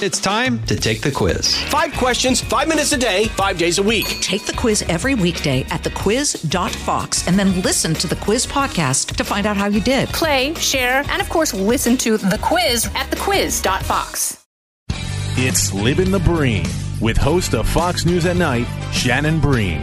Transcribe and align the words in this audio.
It's 0.00 0.20
time 0.20 0.62
to 0.66 0.76
take 0.76 1.00
the 1.00 1.10
quiz. 1.10 1.56
Five 1.64 1.92
questions, 1.94 2.40
five 2.40 2.68
minutes 2.68 2.92
a 2.92 2.96
day, 2.96 3.24
five 3.24 3.58
days 3.58 3.78
a 3.78 3.82
week. 3.82 4.06
Take 4.20 4.46
the 4.46 4.52
quiz 4.52 4.82
every 4.82 5.16
weekday 5.16 5.62
at 5.70 5.82
thequiz.fox 5.82 7.26
and 7.26 7.36
then 7.36 7.62
listen 7.62 7.94
to 7.94 8.06
the 8.06 8.14
quiz 8.14 8.46
podcast 8.46 9.16
to 9.16 9.24
find 9.24 9.44
out 9.44 9.56
how 9.56 9.66
you 9.66 9.80
did. 9.80 10.08
Play, 10.10 10.54
share, 10.54 11.02
and 11.08 11.20
of 11.20 11.28
course, 11.28 11.52
listen 11.52 11.96
to 11.96 12.16
the 12.16 12.38
quiz 12.40 12.86
at 12.94 13.10
thequiz.fox. 13.10 14.46
It's 15.36 15.72
Living 15.74 16.12
the 16.12 16.20
Bream 16.20 16.64
with 17.00 17.16
host 17.16 17.52
of 17.54 17.68
Fox 17.68 18.06
News 18.06 18.24
at 18.24 18.36
Night, 18.36 18.68
Shannon 18.92 19.40
Bream. 19.40 19.80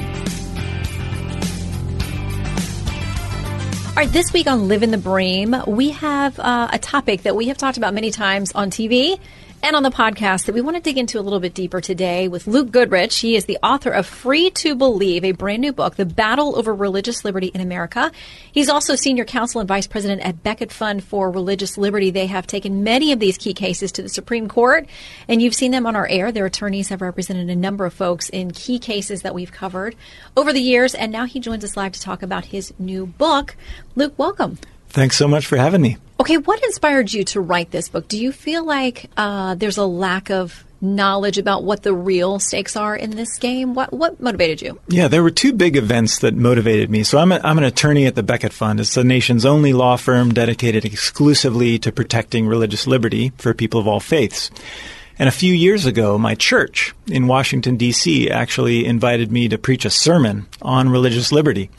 All 3.87 4.01
right, 4.03 4.09
this 4.09 4.31
week 4.31 4.47
on 4.47 4.69
Living 4.69 4.91
the 4.91 4.97
Bream, 4.97 5.55
we 5.67 5.89
have 5.89 6.39
uh, 6.39 6.69
a 6.71 6.79
topic 6.79 7.23
that 7.23 7.35
we 7.35 7.47
have 7.47 7.57
talked 7.57 7.75
about 7.75 7.93
many 7.93 8.11
times 8.11 8.53
on 8.53 8.69
TV 8.69 9.19
and 9.65 9.75
on 9.75 9.81
the 9.81 9.89
podcast 9.89 10.45
that 10.45 10.53
we 10.53 10.61
want 10.61 10.77
to 10.77 10.81
dig 10.81 10.95
into 10.95 11.19
a 11.19 11.23
little 11.23 11.39
bit 11.39 11.55
deeper 11.55 11.81
today 11.81 12.27
with 12.27 12.45
Luke 12.45 12.69
Goodrich. 12.69 13.17
He 13.17 13.35
is 13.35 13.45
the 13.45 13.57
author 13.63 13.89
of 13.89 14.05
Free 14.05 14.51
to 14.51 14.75
Believe, 14.75 15.23
a 15.23 15.31
brand 15.31 15.61
new 15.61 15.73
book, 15.73 15.95
The 15.95 16.05
Battle 16.05 16.55
Over 16.55 16.71
Religious 16.71 17.25
Liberty 17.25 17.47
in 17.47 17.61
America. 17.61 18.11
He's 18.51 18.69
also 18.69 18.93
senior 18.93 19.25
counsel 19.25 19.59
and 19.61 19.67
vice 19.67 19.87
president 19.87 20.21
at 20.21 20.43
Becket 20.43 20.71
Fund 20.71 21.03
for 21.03 21.31
Religious 21.31 21.79
Liberty. 21.79 22.11
They 22.11 22.27
have 22.27 22.45
taken 22.45 22.83
many 22.83 23.11
of 23.11 23.19
these 23.19 23.39
key 23.39 23.55
cases 23.55 23.91
to 23.93 24.03
the 24.03 24.09
Supreme 24.09 24.47
Court, 24.47 24.85
and 25.27 25.41
you've 25.41 25.55
seen 25.55 25.71
them 25.71 25.87
on 25.87 25.95
our 25.95 26.07
air. 26.09 26.31
Their 26.31 26.45
attorneys 26.45 26.89
have 26.89 27.01
represented 27.01 27.49
a 27.49 27.55
number 27.55 27.87
of 27.87 27.93
folks 27.95 28.29
in 28.29 28.51
key 28.51 28.77
cases 28.77 29.23
that 29.23 29.33
we've 29.33 29.51
covered 29.51 29.95
over 30.37 30.53
the 30.53 30.61
years, 30.61 30.93
and 30.93 31.11
now 31.11 31.25
he 31.25 31.39
joins 31.39 31.63
us 31.63 31.75
live 31.75 31.93
to 31.93 32.01
talk 32.01 32.21
about 32.21 32.45
his 32.45 32.71
new 32.77 33.07
book. 33.07 33.55
Luke, 33.95 34.13
welcome. 34.15 34.59
Thanks 34.89 35.17
so 35.17 35.27
much 35.27 35.47
for 35.47 35.57
having 35.57 35.81
me. 35.81 35.97
Okay, 36.19 36.37
what 36.37 36.63
inspired 36.63 37.11
you 37.11 37.23
to 37.25 37.41
write 37.41 37.71
this 37.71 37.89
book? 37.89 38.07
Do 38.07 38.17
you 38.17 38.31
feel 38.31 38.65
like 38.65 39.09
uh, 39.17 39.55
there's 39.55 39.77
a 39.77 39.85
lack 39.85 40.31
of 40.31 40.63
knowledge 40.79 41.37
about 41.37 41.63
what 41.63 41.83
the 41.83 41.93
real 41.93 42.39
stakes 42.39 42.77
are 42.77 42.95
in 42.95 43.11
this 43.11 43.37
game? 43.37 43.73
What 43.73 43.91
what 43.91 44.21
motivated 44.21 44.61
you? 44.61 44.79
Yeah, 44.87 45.09
there 45.09 45.23
were 45.23 45.31
two 45.31 45.51
big 45.51 45.75
events 45.75 46.19
that 46.19 46.33
motivated 46.33 46.89
me. 46.89 47.03
So 47.03 47.17
I'm, 47.17 47.31
a, 47.31 47.41
I'm 47.43 47.57
an 47.57 47.63
attorney 47.65 48.05
at 48.05 48.15
the 48.15 48.23
Becket 48.23 48.53
Fund. 48.53 48.79
It's 48.79 48.95
the 48.95 49.03
nation's 49.03 49.45
only 49.45 49.73
law 49.73 49.97
firm 49.97 50.33
dedicated 50.33 50.85
exclusively 50.85 51.79
to 51.79 51.91
protecting 51.91 52.47
religious 52.47 52.87
liberty 52.87 53.33
for 53.37 53.53
people 53.53 53.79
of 53.79 53.87
all 53.87 53.99
faiths. 53.99 54.51
And 55.17 55.29
a 55.29 55.33
few 55.33 55.53
years 55.53 55.85
ago, 55.85 56.17
my 56.17 56.35
church 56.35 56.93
in 57.07 57.27
Washington, 57.27 57.77
D.C. 57.77 58.29
actually 58.29 58.85
invited 58.85 59.31
me 59.31 59.47
to 59.47 59.57
preach 59.57 59.85
a 59.85 59.89
sermon 59.89 60.45
on 60.61 60.89
religious 60.89 61.31
liberty. 61.31 61.69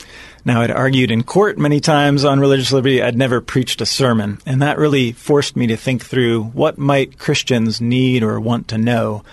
Now, 0.47 0.62
I'd 0.62 0.70
argued 0.70 1.11
in 1.11 1.25
court 1.25 1.58
many 1.58 1.80
times 1.80 2.25
on 2.25 2.39
religious 2.39 2.70
liberty. 2.70 3.02
I'd 3.02 3.19
never 3.19 3.41
preached 3.41 3.80
a 3.80 3.86
sermon. 3.86 4.39
And 4.47 4.62
that 4.62 4.78
really 4.78 5.11
forced 5.11 5.56
me 5.56 5.66
to 5.66 5.77
think 5.77 6.05
through 6.05 6.44
what 6.44 6.78
might 6.78 7.19
Christians 7.19 7.80
need 7.80 8.22
or 8.22 8.38
want 8.38 8.69
to 8.69 8.78
know 8.78 9.25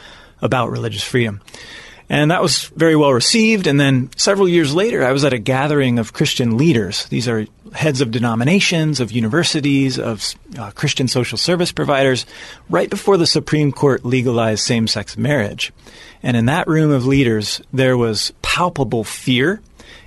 about 0.41 0.71
religious 0.71 1.03
freedom. 1.03 1.39
And 2.09 2.31
that 2.31 2.41
was 2.41 2.63
very 2.75 2.95
well 2.95 3.13
received. 3.13 3.67
And 3.67 3.79
then 3.79 4.09
several 4.17 4.49
years 4.49 4.73
later, 4.73 5.05
I 5.05 5.11
was 5.11 5.23
at 5.23 5.33
a 5.33 5.37
gathering 5.37 5.99
of 5.99 6.13
Christian 6.13 6.57
leaders. 6.57 7.05
These 7.05 7.27
are 7.27 7.45
heads 7.73 8.01
of 8.01 8.09
denominations, 8.09 8.99
of 8.99 9.11
universities, 9.11 9.99
of 9.99 10.33
uh, 10.57 10.71
Christian 10.71 11.07
social 11.07 11.37
service 11.37 11.71
providers, 11.71 12.25
right 12.71 12.89
before 12.89 13.17
the 13.17 13.27
Supreme 13.27 13.71
Court 13.71 14.03
legalized 14.03 14.63
same 14.63 14.87
sex 14.87 15.15
marriage. 15.15 15.71
And 16.23 16.35
in 16.35 16.47
that 16.47 16.67
room 16.67 16.89
of 16.89 17.05
leaders, 17.05 17.61
there 17.71 17.97
was 17.97 18.33
palpable 18.41 19.03
fear 19.03 19.61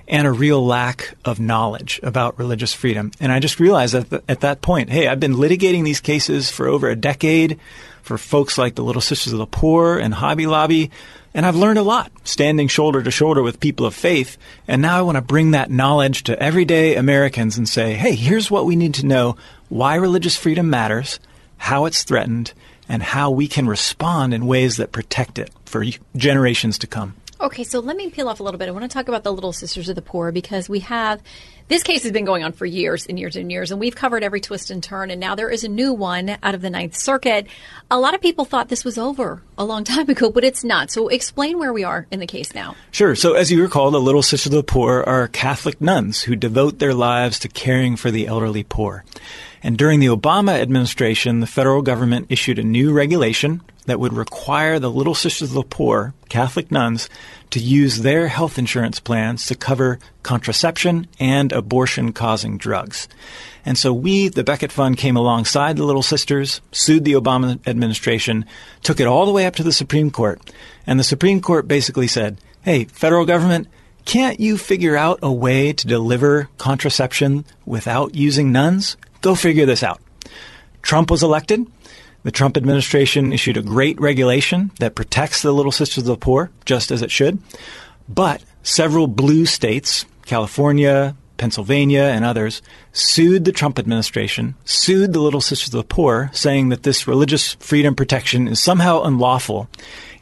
and 0.07 0.25
a 0.25 0.31
real 0.31 0.65
lack 0.65 1.15
of 1.25 1.39
knowledge 1.39 1.99
about 2.01 2.39
religious 2.39 2.73
freedom. 2.73 3.11
And 3.19 3.31
I 3.31 3.39
just 3.39 3.59
realized 3.59 3.93
that 3.93 4.23
at 4.29 4.41
that 4.41 4.61
point, 4.61 4.89
hey, 4.89 5.07
I've 5.07 5.19
been 5.19 5.35
litigating 5.35 5.83
these 5.83 5.99
cases 5.99 6.49
for 6.49 6.67
over 6.67 6.89
a 6.89 6.95
decade 6.95 7.59
for 8.03 8.17
folks 8.17 8.57
like 8.57 8.75
the 8.75 8.83
Little 8.83 9.01
Sisters 9.01 9.33
of 9.33 9.39
the 9.39 9.45
Poor 9.45 9.97
and 9.97 10.13
Hobby 10.13 10.47
Lobby. 10.47 10.91
And 11.33 11.45
I've 11.45 11.57
learned 11.57 11.77
a 11.77 11.83
lot 11.83 12.11
standing 12.23 12.67
shoulder 12.67 13.03
to 13.03 13.11
shoulder 13.11 13.43
with 13.43 13.59
people 13.59 13.85
of 13.85 13.93
faith. 13.93 14.37
And 14.67 14.81
now 14.81 14.97
I 14.97 15.01
want 15.01 15.17
to 15.17 15.21
bring 15.21 15.51
that 15.51 15.69
knowledge 15.69 16.23
to 16.23 16.41
everyday 16.41 16.95
Americans 16.95 17.57
and 17.57 17.67
say, 17.67 17.93
hey, 17.93 18.15
here's 18.15 18.49
what 18.49 18.65
we 18.65 18.75
need 18.75 18.95
to 18.95 19.05
know 19.05 19.35
why 19.69 19.95
religious 19.95 20.37
freedom 20.37 20.69
matters, 20.69 21.19
how 21.57 21.85
it's 21.85 22.03
threatened, 22.03 22.53
and 22.87 23.03
how 23.03 23.29
we 23.29 23.47
can 23.47 23.67
respond 23.67 24.33
in 24.33 24.47
ways 24.47 24.77
that 24.77 24.93
protect 24.93 25.37
it 25.37 25.51
for 25.65 25.83
generations 26.15 26.77
to 26.79 26.87
come. 26.87 27.15
Okay, 27.39 27.63
so 27.63 27.79
let 27.79 27.95
me 27.95 28.09
peel 28.09 28.29
off 28.29 28.39
a 28.39 28.43
little 28.43 28.57
bit. 28.57 28.67
I 28.67 28.71
want 28.71 28.83
to 28.83 28.87
talk 28.87 29.07
about 29.07 29.23
the 29.23 29.31
Little 29.31 29.53
Sisters 29.53 29.89
of 29.89 29.95
the 29.95 30.01
Poor 30.01 30.31
because 30.31 30.67
we 30.67 30.79
have 30.79 31.21
this 31.67 31.83
case 31.83 32.01
has 32.01 32.11
been 32.11 32.25
going 32.25 32.43
on 32.43 32.51
for 32.51 32.65
years 32.65 33.05
and 33.05 33.19
years 33.19 33.35
and 33.35 33.51
years, 33.51 33.69
and 33.69 33.79
we've 33.79 33.95
covered 33.95 34.23
every 34.23 34.41
twist 34.41 34.71
and 34.71 34.81
turn. 34.81 35.11
And 35.11 35.19
now 35.19 35.35
there 35.35 35.49
is 35.49 35.63
a 35.63 35.67
new 35.67 35.93
one 35.93 36.35
out 36.41 36.55
of 36.55 36.61
the 36.61 36.71
Ninth 36.71 36.95
Circuit. 36.95 37.45
A 37.91 37.99
lot 37.99 38.15
of 38.15 38.21
people 38.21 38.43
thought 38.43 38.69
this 38.69 38.83
was 38.83 38.97
over 38.97 39.43
a 39.55 39.65
long 39.65 39.83
time 39.83 40.09
ago, 40.09 40.31
but 40.31 40.43
it's 40.43 40.63
not. 40.63 40.89
So 40.89 41.09
explain 41.09 41.59
where 41.59 41.71
we 41.71 41.83
are 41.83 42.07
in 42.09 42.19
the 42.19 42.25
case 42.25 42.55
now. 42.55 42.75
Sure. 42.89 43.13
So 43.13 43.35
as 43.35 43.51
you 43.51 43.61
recall, 43.61 43.91
the 43.91 44.01
Little 44.01 44.23
Sisters 44.23 44.51
of 44.51 44.57
the 44.57 44.63
Poor 44.63 45.03
are 45.05 45.27
Catholic 45.27 45.79
nuns 45.79 46.23
who 46.23 46.35
devote 46.35 46.79
their 46.79 46.95
lives 46.95 47.37
to 47.39 47.49
caring 47.49 47.97
for 47.97 48.09
the 48.09 48.25
elderly 48.25 48.63
poor. 48.63 49.05
And 49.63 49.77
during 49.77 49.99
the 49.99 50.07
Obama 50.07 50.59
administration, 50.59 51.39
the 51.39 51.47
federal 51.47 51.81
government 51.81 52.27
issued 52.29 52.59
a 52.59 52.63
new 52.63 52.91
regulation 52.93 53.61
that 53.85 53.99
would 53.99 54.13
require 54.13 54.79
the 54.79 54.91
Little 54.91 55.15
Sisters 55.15 55.49
of 55.49 55.55
the 55.55 55.63
Poor, 55.63 56.13
Catholic 56.29 56.71
nuns, 56.71 57.09
to 57.49 57.59
use 57.59 57.99
their 57.99 58.27
health 58.27 58.59
insurance 58.59 58.99
plans 58.99 59.45
to 59.47 59.55
cover 59.55 59.99
contraception 60.23 61.07
and 61.19 61.51
abortion 61.53 62.11
causing 62.11 62.57
drugs. 62.57 63.07
And 63.65 63.77
so 63.77 63.93
we, 63.93 64.27
the 64.27 64.43
Becket 64.43 64.71
Fund, 64.71 64.97
came 64.97 65.15
alongside 65.15 65.77
the 65.77 65.85
Little 65.85 66.03
Sisters, 66.03 66.61
sued 66.71 67.05
the 67.05 67.13
Obama 67.13 67.65
administration, 67.67 68.45
took 68.83 68.99
it 68.99 69.07
all 69.07 69.25
the 69.25 69.31
way 69.31 69.45
up 69.45 69.55
to 69.55 69.63
the 69.63 69.71
Supreme 69.71 70.11
Court. 70.11 70.41
And 70.85 70.99
the 70.99 71.03
Supreme 71.03 71.41
Court 71.41 71.67
basically 71.67 72.07
said, 72.07 72.37
hey, 72.61 72.85
federal 72.85 73.25
government, 73.25 73.67
can't 74.03 74.39
you 74.39 74.57
figure 74.57 74.95
out 74.95 75.19
a 75.21 75.31
way 75.31 75.73
to 75.73 75.87
deliver 75.87 76.49
contraception 76.57 77.43
without 77.65 78.15
using 78.15 78.53
nuns? 78.53 78.95
Go 79.21 79.35
figure 79.35 79.65
this 79.65 79.83
out. 79.83 80.01
Trump 80.81 81.11
was 81.11 81.23
elected. 81.23 81.65
The 82.23 82.31
Trump 82.31 82.57
administration 82.57 83.31
issued 83.31 83.57
a 83.57 83.61
great 83.61 83.99
regulation 83.99 84.71
that 84.79 84.95
protects 84.95 85.41
the 85.41 85.53
Little 85.53 85.71
Sisters 85.71 86.03
of 86.03 86.07
the 86.07 86.17
Poor, 86.17 86.51
just 86.65 86.91
as 86.91 87.01
it 87.01 87.11
should. 87.11 87.39
But 88.09 88.41
several 88.63 89.07
blue 89.07 89.45
states, 89.45 90.05
California, 90.25 91.15
Pennsylvania, 91.37 92.03
and 92.03 92.25
others, 92.25 92.61
sued 92.91 93.45
the 93.45 93.51
Trump 93.51 93.79
administration, 93.79 94.55
sued 94.65 95.13
the 95.13 95.19
Little 95.19 95.41
Sisters 95.41 95.73
of 95.73 95.79
the 95.79 95.83
Poor, 95.83 96.29
saying 96.33 96.69
that 96.69 96.83
this 96.83 97.07
religious 97.07 97.53
freedom 97.55 97.95
protection 97.95 98.47
is 98.47 98.59
somehow 98.59 99.03
unlawful. 99.03 99.69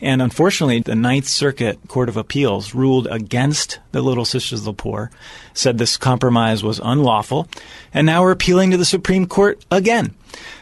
And 0.01 0.21
unfortunately, 0.21 0.81
the 0.81 0.95
Ninth 0.95 1.27
Circuit 1.27 1.79
Court 1.87 2.09
of 2.09 2.17
Appeals 2.17 2.75
ruled 2.75 3.07
against 3.09 3.79
the 3.91 4.01
Little 4.01 4.25
Sisters 4.25 4.59
of 4.59 4.65
the 4.65 4.73
Poor, 4.73 5.09
said 5.53 5.77
this 5.77 5.97
compromise 5.97 6.63
was 6.63 6.79
unlawful, 6.83 7.47
and 7.93 8.05
now 8.05 8.21
we're 8.21 8.31
appealing 8.31 8.71
to 8.71 8.77
the 8.77 8.85
Supreme 8.85 9.25
Court 9.25 9.65
again. 9.71 10.13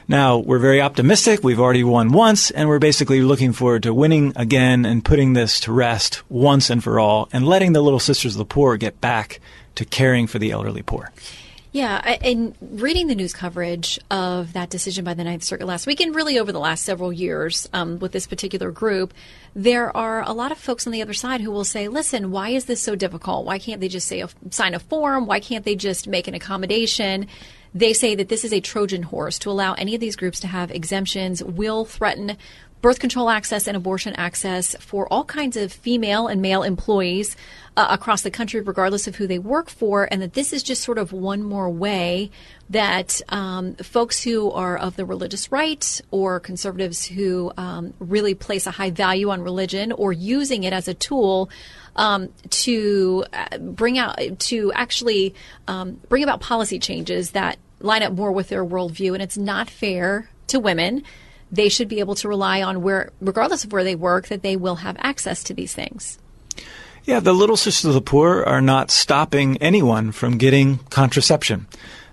Now, 0.07 0.37
we're 0.37 0.59
very 0.59 0.81
optimistic. 0.81 1.43
We've 1.43 1.59
already 1.59 1.83
won 1.83 2.11
once, 2.11 2.51
and 2.51 2.67
we're 2.67 2.79
basically 2.79 3.21
looking 3.21 3.53
forward 3.53 3.83
to 3.83 3.93
winning 3.93 4.33
again 4.35 4.85
and 4.85 5.03
putting 5.03 5.33
this 5.33 5.59
to 5.61 5.71
rest 5.71 6.21
once 6.29 6.69
and 6.69 6.83
for 6.83 6.99
all 6.99 7.29
and 7.31 7.47
letting 7.47 7.73
the 7.73 7.81
Little 7.81 7.99
Sisters 7.99 8.35
of 8.35 8.39
the 8.39 8.45
Poor 8.45 8.77
get 8.77 8.99
back 9.01 9.39
to 9.75 9.85
caring 9.85 10.27
for 10.27 10.39
the 10.39 10.51
elderly 10.51 10.81
poor. 10.81 11.11
Yeah, 11.73 12.17
and 12.21 12.55
reading 12.61 13.07
the 13.07 13.15
news 13.15 13.33
coverage 13.33 13.99
of 14.11 14.53
that 14.53 14.69
decision 14.69 15.03
by 15.03 15.15
the 15.15 15.23
Ninth 15.23 15.41
Circuit 15.41 15.65
last 15.65 15.87
week, 15.87 16.01
and 16.01 16.13
really 16.13 16.37
over 16.37 16.51
the 16.51 16.59
last 16.59 16.85
several 16.85 17.11
years 17.11 17.67
um, 17.73 17.97
with 17.97 18.11
this 18.11 18.27
particular 18.27 18.69
group, 18.69 19.11
there 19.55 19.95
are 19.97 20.21
a 20.21 20.33
lot 20.33 20.51
of 20.51 20.59
folks 20.59 20.85
on 20.85 20.93
the 20.93 21.01
other 21.01 21.15
side 21.15 21.41
who 21.41 21.49
will 21.49 21.63
say, 21.63 21.87
"Listen, 21.87 22.29
why 22.29 22.49
is 22.49 22.65
this 22.65 22.79
so 22.79 22.95
difficult? 22.95 23.43
Why 23.47 23.57
can't 23.57 23.81
they 23.81 23.87
just 23.87 24.07
say 24.07 24.21
a, 24.21 24.29
sign 24.51 24.75
a 24.75 24.79
form? 24.79 25.25
Why 25.25 25.39
can't 25.39 25.65
they 25.65 25.75
just 25.75 26.07
make 26.07 26.27
an 26.27 26.35
accommodation?" 26.35 27.25
They 27.73 27.93
say 27.93 28.13
that 28.13 28.29
this 28.29 28.45
is 28.45 28.53
a 28.53 28.61
Trojan 28.61 29.01
horse 29.01 29.39
to 29.39 29.49
allow 29.49 29.73
any 29.73 29.95
of 29.95 29.99
these 29.99 30.15
groups 30.15 30.39
to 30.41 30.47
have 30.47 30.69
exemptions 30.69 31.43
will 31.43 31.85
threaten 31.85 32.37
birth 32.83 32.99
control 32.99 33.29
access 33.29 33.65
and 33.65 33.77
abortion 33.77 34.13
access 34.15 34.75
for 34.81 35.07
all 35.07 35.23
kinds 35.23 35.55
of 35.55 35.71
female 35.71 36.27
and 36.27 36.41
male 36.41 36.63
employees 36.63 37.37
uh, 37.77 37.87
across 37.89 38.23
the 38.23 38.29
country, 38.29 38.59
regardless 38.59 39.07
of 39.07 39.15
who 39.15 39.25
they 39.25 39.39
work 39.39 39.69
for, 39.69 40.05
and 40.11 40.21
that 40.21 40.33
this 40.33 40.51
is 40.51 40.61
just 40.61 40.83
sort 40.83 40.97
of 40.97 41.13
one 41.13 41.41
more 41.41 41.69
way 41.69 42.29
that 42.69 43.21
um, 43.29 43.73
folks 43.75 44.21
who 44.21 44.51
are 44.51 44.77
of 44.77 44.97
the 44.97 45.05
religious 45.05 45.49
right 45.49 46.01
or 46.11 46.41
conservatives 46.41 47.05
who 47.05 47.53
um, 47.55 47.93
really 47.99 48.35
place 48.35 48.67
a 48.67 48.71
high 48.71 48.91
value 48.91 49.29
on 49.29 49.41
religion 49.41 49.93
or 49.93 50.11
using 50.11 50.65
it 50.65 50.73
as 50.73 50.89
a 50.89 50.93
tool 50.93 51.49
um, 51.95 52.27
to 52.49 53.23
uh, 53.31 53.59
bring 53.59 53.97
out 53.97 54.19
to 54.39 54.73
actually 54.73 55.33
um, 55.69 56.01
bring 56.09 56.21
about 56.21 56.41
policy 56.41 56.79
changes 56.79 57.31
that 57.31 57.57
line 57.79 58.03
up 58.03 58.11
more 58.11 58.33
with 58.33 58.49
their 58.49 58.65
worldview, 58.65 59.13
and 59.13 59.23
it's 59.23 59.37
not 59.37 59.69
fair 59.69 60.29
to 60.47 60.59
women. 60.59 61.01
They 61.53 61.69
should 61.69 61.87
be 61.87 61.99
able 61.99 62.15
to 62.15 62.27
rely 62.27 62.63
on 62.63 62.81
where, 62.81 63.11
regardless 63.21 63.63
of 63.63 63.71
where 63.71 63.83
they 63.83 63.93
work, 63.93 64.27
that 64.29 64.41
they 64.41 64.55
will 64.55 64.77
have 64.77 64.97
access 64.97 65.43
to 65.43 65.53
these 65.53 65.71
things. 65.71 66.17
Yeah, 67.03 67.19
the 67.19 67.33
Little 67.33 67.57
Sisters 67.57 67.89
of 67.89 67.93
the 67.93 68.01
Poor 68.01 68.43
are 68.43 68.61
not 68.61 68.89
stopping 68.89 69.57
anyone 69.57 70.11
from 70.11 70.39
getting 70.39 70.79
contraception. 70.89 71.67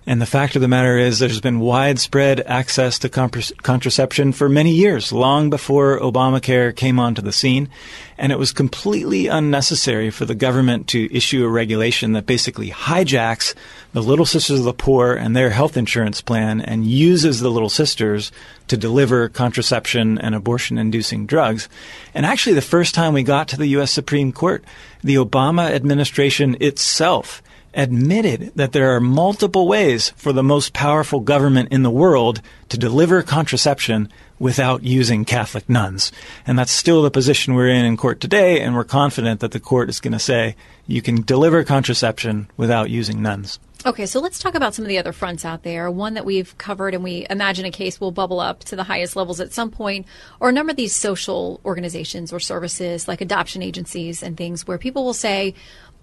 And 0.07 0.21
the 0.21 0.27
fact 0.27 0.57
of 0.57 0.63
the 0.63 0.69
matter 0.69 0.97
is, 0.97 1.19
there's 1.19 1.43
been 1.43 1.61
widespread 1.61 2.41
access 2.41 2.99
to 3.01 3.09
contraception 3.11 4.33
for 4.33 4.49
many 4.49 4.73
years, 4.73 5.13
long 5.13 5.51
before 5.51 6.01
Obamacare 6.01 6.75
came 6.75 6.99
onto 6.99 7.21
the 7.21 7.33
scene. 7.33 7.69
And 8.17 8.33
it 8.33 8.39
was 8.39 8.51
completely 8.51 9.27
unnecessary 9.27 10.11
for 10.11 10.25
the 10.25 10.35
government 10.35 10.89
to 10.89 11.15
issue 11.15 11.45
a 11.45 11.49
regulation 11.49 12.13
that 12.13 12.25
basically 12.25 12.71
hijacks 12.71 13.55
the 13.93 14.03
Little 14.03 14.25
Sisters 14.25 14.61
of 14.61 14.65
the 14.65 14.73
Poor 14.73 15.15
and 15.15 15.37
their 15.37 15.51
health 15.51 15.77
insurance 15.77 16.23
plan 16.23 16.63
and 16.63 16.87
uses 16.87 17.41
the 17.41 17.51
Little 17.51 17.69
Sisters 17.69 18.33
to 18.69 18.79
deliver 18.79 19.29
contraception 19.29 20.17
and 20.19 20.35
abortion 20.35 20.79
inducing 20.79 21.27
drugs. 21.27 21.69
And 22.15 22.25
actually, 22.25 22.55
the 22.55 22.63
first 22.63 22.95
time 22.95 23.13
we 23.13 23.23
got 23.23 23.49
to 23.49 23.59
the 23.59 23.69
U.S. 23.69 23.93
Supreme 23.93 24.33
Court, 24.33 24.65
the 25.05 25.17
Obama 25.17 25.71
administration 25.71 26.57
itself 26.59 27.43
admitted 27.75 28.53
that 28.57 28.73
there 28.73 28.95
are 28.95 29.01
multiple 29.01 29.69
ways 29.69 30.11
for 30.17 30.33
the 30.33 30.43
most 30.43 30.73
powerful 30.73 31.21
government 31.21 31.73
in 31.73 31.83
the 31.83 31.91
world 31.91 32.41
to 32.69 32.79
deliver 32.79 33.23
contraception 33.23 34.09
without 34.39 34.83
using 34.83 35.25
Catholic 35.25 35.69
nuns. 35.69 36.11
And 36.47 36.59
that's 36.59 36.73
still 36.73 37.03
the 37.03 37.11
position 37.11 37.55
we're 37.55 37.69
in 37.69 37.85
in 37.85 37.97
court 37.97 38.21
today, 38.21 38.61
and 38.61 38.75
we're 38.75 38.85
confident 38.85 39.41
that 39.41 39.53
the 39.53 39.61
court 39.61 39.89
is 39.89 40.01
going 40.01 40.13
to 40.13 40.19
say 40.19 40.57
you 40.87 41.03
can 41.03 41.23
deliver 41.23 41.63
contraception 41.63 42.49
without 42.57 42.91
using 42.91 43.23
nuns. 43.23 43.61
Okay, 43.87 44.05
so 44.05 44.21
let's 44.21 44.39
talk 44.39 44.55
about 44.55 44.75
some 44.75 44.85
of 44.85 44.91
the 44.91 44.99
other 44.99 45.13
fronts 45.13 45.43
out 45.43 45.63
there. 45.63 45.91
One 45.91 46.13
that 46.13 46.27
we've 46.27 46.57
covered, 46.59 46.93
and 46.93 47.03
we 47.03 47.27
imagine 47.31 47.65
a 47.65 47.71
case 47.71 47.99
will 47.99 48.13
bubble 48.13 48.39
up 48.39 48.61
to 48.65 48.77
the 48.77 48.85
highest 48.85 49.17
levels 49.17 49.41
at 49.41 49.55
some 49.55 49.71
point, 49.71 50.07
or 50.39 50.51
a 50.51 50.53
number 50.53 50.71
of 50.71 50.77
these 50.77 50.95
social 50.95 51.63
organizations 51.65 52.31
or 52.31 52.41
services 52.41 53.09
like 53.09 53.23
adoption 53.23 53.63
agencies 53.63 54.23
and 54.23 54.37
things 54.37 54.67
where 54.67 54.77
people 54.77 55.03
will 55.03 55.15
say, 55.15 55.55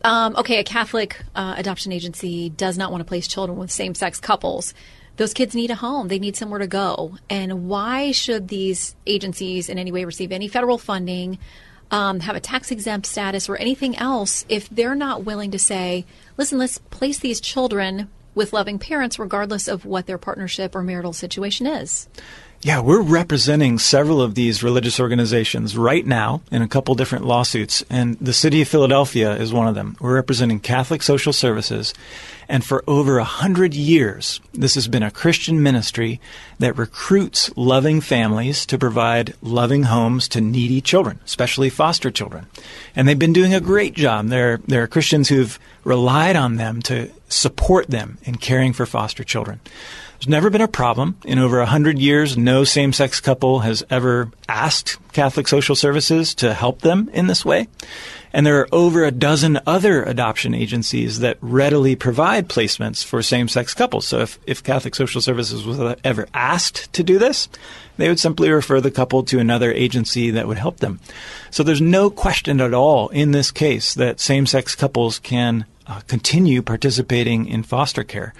um, 0.04 0.36
okay, 0.36 0.60
a 0.60 0.64
Catholic 0.64 1.22
uh, 1.36 1.56
adoption 1.58 1.92
agency 1.92 2.50
does 2.50 2.78
not 2.78 2.92
want 2.92 3.02
to 3.02 3.06
place 3.06 3.28
children 3.28 3.58
with 3.58 3.72
same 3.72 3.96
sex 3.96 4.20
couples. 4.20 4.74
Those 5.18 5.34
kids 5.34 5.56
need 5.56 5.72
a 5.72 5.76
home. 5.76 6.08
They 6.10 6.20
need 6.20 6.36
somewhere 6.36 6.60
to 6.60 6.68
go. 6.68 7.18
And 7.30 7.68
why 7.68 8.12
should 8.12 8.48
these 8.48 8.96
agencies 9.08 9.68
in 9.68 9.80
any 9.80 9.92
way 9.92 10.06
receive 10.06 10.32
any 10.32 10.48
federal 10.48 10.78
funding, 10.78 11.40
um, 11.90 12.20
have 12.20 12.36
a 12.36 12.40
tax 12.40 12.70
exempt 12.70 13.08
status, 13.08 13.50
or 13.50 13.58
anything 13.58 13.98
else 13.98 14.46
if 14.48 14.70
they're 14.70 14.96
not 14.96 15.24
willing 15.24 15.52
to 15.52 15.60
say, 15.60 16.06
listen, 16.38 16.60
let's 16.60 16.78
place 16.78 17.18
these 17.18 17.42
children 17.42 18.10
with 18.36 18.54
loving 18.54 18.78
parents 18.78 19.18
regardless 19.18 19.68
of 19.68 19.86
what 19.86 20.06
their 20.06 20.20
partnership 20.20 20.76
or 20.76 20.84
marital 20.84 21.14
situation 21.14 21.66
is? 21.66 22.08
Yeah, 22.63 22.80
we're 22.80 23.04
representing 23.04 23.77
several 23.77 24.19
of 24.19 24.33
these 24.33 24.63
religious 24.63 25.00
organizations 25.00 25.77
right 25.77 26.06
now 26.06 26.42
in 26.51 26.63
a 26.63 26.68
couple 26.68 26.95
different 26.95 27.24
lawsuits, 27.24 27.83
and 27.88 28.18
the 28.19 28.33
city 28.33 28.63
of 28.63 28.68
Philadelphia 28.68 29.36
is 29.36 29.54
one 29.54 29.68
of 29.68 29.75
them. 29.75 29.95
We're 30.00 30.15
representing 30.15 30.59
Catholic 30.59 31.04
Social 31.04 31.33
Services, 31.33 31.94
and 32.50 32.65
for 32.65 32.83
over 32.88 33.19
a 33.19 33.24
hundred 33.24 33.75
years, 33.75 34.42
this 34.56 34.74
has 34.74 34.88
been 34.88 35.04
a 35.04 35.12
Christian 35.12 35.62
ministry 35.62 36.19
that 36.57 36.75
recruits 36.80 37.56
loving 37.56 38.01
families 38.01 38.65
to 38.65 38.77
provide 38.80 39.36
loving 39.44 39.83
homes 39.83 40.27
to 40.30 40.42
needy 40.42 40.81
children, 40.81 41.19
especially 41.25 41.69
foster 41.69 42.10
children. 42.10 42.48
And 42.95 43.07
they've 43.07 43.19
been 43.19 43.33
doing 43.33 43.53
a 43.53 43.62
great 43.62 43.94
job. 43.94 44.30
There, 44.30 44.57
there 44.65 44.81
are 44.81 44.88
Christians 44.88 45.30
who've 45.30 45.60
relied 45.83 46.36
on 46.36 46.56
them 46.56 46.81
to 46.83 47.12
support 47.30 47.88
them 47.88 48.18
in 48.24 48.36
caring 48.36 48.74
for 48.74 48.88
foster 48.88 49.24
children. 49.24 49.60
There's 50.18 50.30
never 50.30 50.50
been 50.50 50.62
a 50.62 50.68
problem. 50.68 51.16
In 51.25 51.38
over 51.38 51.60
100 51.60 52.00
years, 52.00 52.36
no 52.36 52.64
same 52.64 52.92
sex 52.92 53.22
couple 53.22 53.60
has 53.60 53.84
ever 53.90 54.31
asked 54.50 54.98
Catholic 55.14 55.48
Social 55.48 55.75
Services 55.75 56.34
to 56.36 56.56
help 56.56 56.81
them 56.81 57.10
in 57.14 57.28
this 57.28 57.46
way. 57.46 57.68
And 58.34 58.46
there 58.46 58.60
are 58.60 58.68
over 58.72 59.04
a 59.04 59.12
dozen 59.12 59.60
other 59.68 60.04
adoption 60.04 60.56
agencies 60.56 61.19
that 61.19 61.38
readily 61.40 61.96
provide 61.96 62.50
placements 62.50 63.04
for 63.04 63.22
same 63.22 63.48
sex 63.48 63.75
couples. 63.75 64.08
So 64.08 64.19
if, 64.22 64.40
if 64.48 64.64
Catholic 64.64 64.96
Social 64.96 65.22
Services 65.22 65.66
was 65.66 65.96
ever 66.04 66.28
asked 66.34 66.92
to 66.94 67.04
do 67.04 67.20
this, 67.20 67.48
they 67.98 68.10
would 68.10 68.20
simply 68.20 68.50
refer 68.50 68.81
the 68.81 68.92
couple 68.92 69.24
to 69.24 69.40
another 69.40 69.72
agency 69.72 70.31
that 70.31 70.48
would 70.48 70.58
help 70.58 70.78
them. 70.78 71.00
So 71.52 71.62
there's 71.62 71.81
no 71.81 72.10
question 72.10 72.60
at 72.60 72.74
all 72.74 73.10
in 73.10 73.31
this 73.31 73.52
case 73.52 73.94
that 73.94 74.20
same 74.20 74.48
sex 74.48 74.75
couples 74.75 75.20
can 75.20 75.66
uh, 75.88 76.01
continue 76.07 76.62
participating 76.62 77.48
in 77.48 77.63
foster 77.63 78.04
care. 78.04 78.34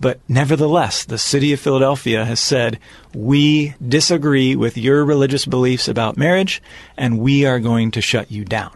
But 0.00 0.20
nevertheless, 0.28 1.04
the 1.04 1.18
city 1.18 1.52
of 1.52 1.60
Philadelphia 1.60 2.24
has 2.24 2.40
said, 2.40 2.78
we 3.14 3.74
disagree 3.86 4.56
with 4.56 4.76
your 4.76 5.04
religious 5.04 5.46
beliefs 5.46 5.88
about 5.88 6.16
marriage, 6.16 6.62
and 6.96 7.18
we 7.18 7.46
are 7.46 7.60
going 7.60 7.90
to 7.92 8.00
shut 8.00 8.30
you 8.30 8.44
down. 8.44 8.72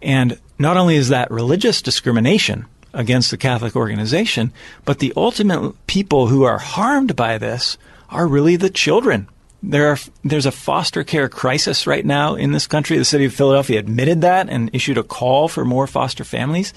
And 0.00 0.38
not 0.58 0.76
only 0.76 0.96
is 0.96 1.08
that 1.08 1.30
religious 1.30 1.82
discrimination 1.82 2.66
against 2.94 3.30
the 3.30 3.36
Catholic 3.36 3.76
organization, 3.76 4.52
but 4.84 4.98
the 4.98 5.12
ultimate 5.16 5.74
people 5.86 6.26
who 6.26 6.44
are 6.44 6.58
harmed 6.58 7.16
by 7.16 7.38
this 7.38 7.78
are 8.10 8.26
really 8.26 8.56
the 8.56 8.70
children. 8.70 9.28
There 9.62 9.88
are, 9.88 9.98
there's 10.24 10.46
a 10.46 10.52
foster 10.52 11.04
care 11.04 11.28
crisis 11.28 11.86
right 11.86 12.04
now 12.04 12.34
in 12.34 12.52
this 12.52 12.66
country. 12.66 12.98
The 12.98 13.04
city 13.04 13.26
of 13.26 13.34
Philadelphia 13.34 13.78
admitted 13.78 14.20
that 14.22 14.48
and 14.48 14.70
issued 14.72 14.98
a 14.98 15.04
call 15.04 15.48
for 15.48 15.64
more 15.64 15.86
foster 15.86 16.24
families. 16.24 16.74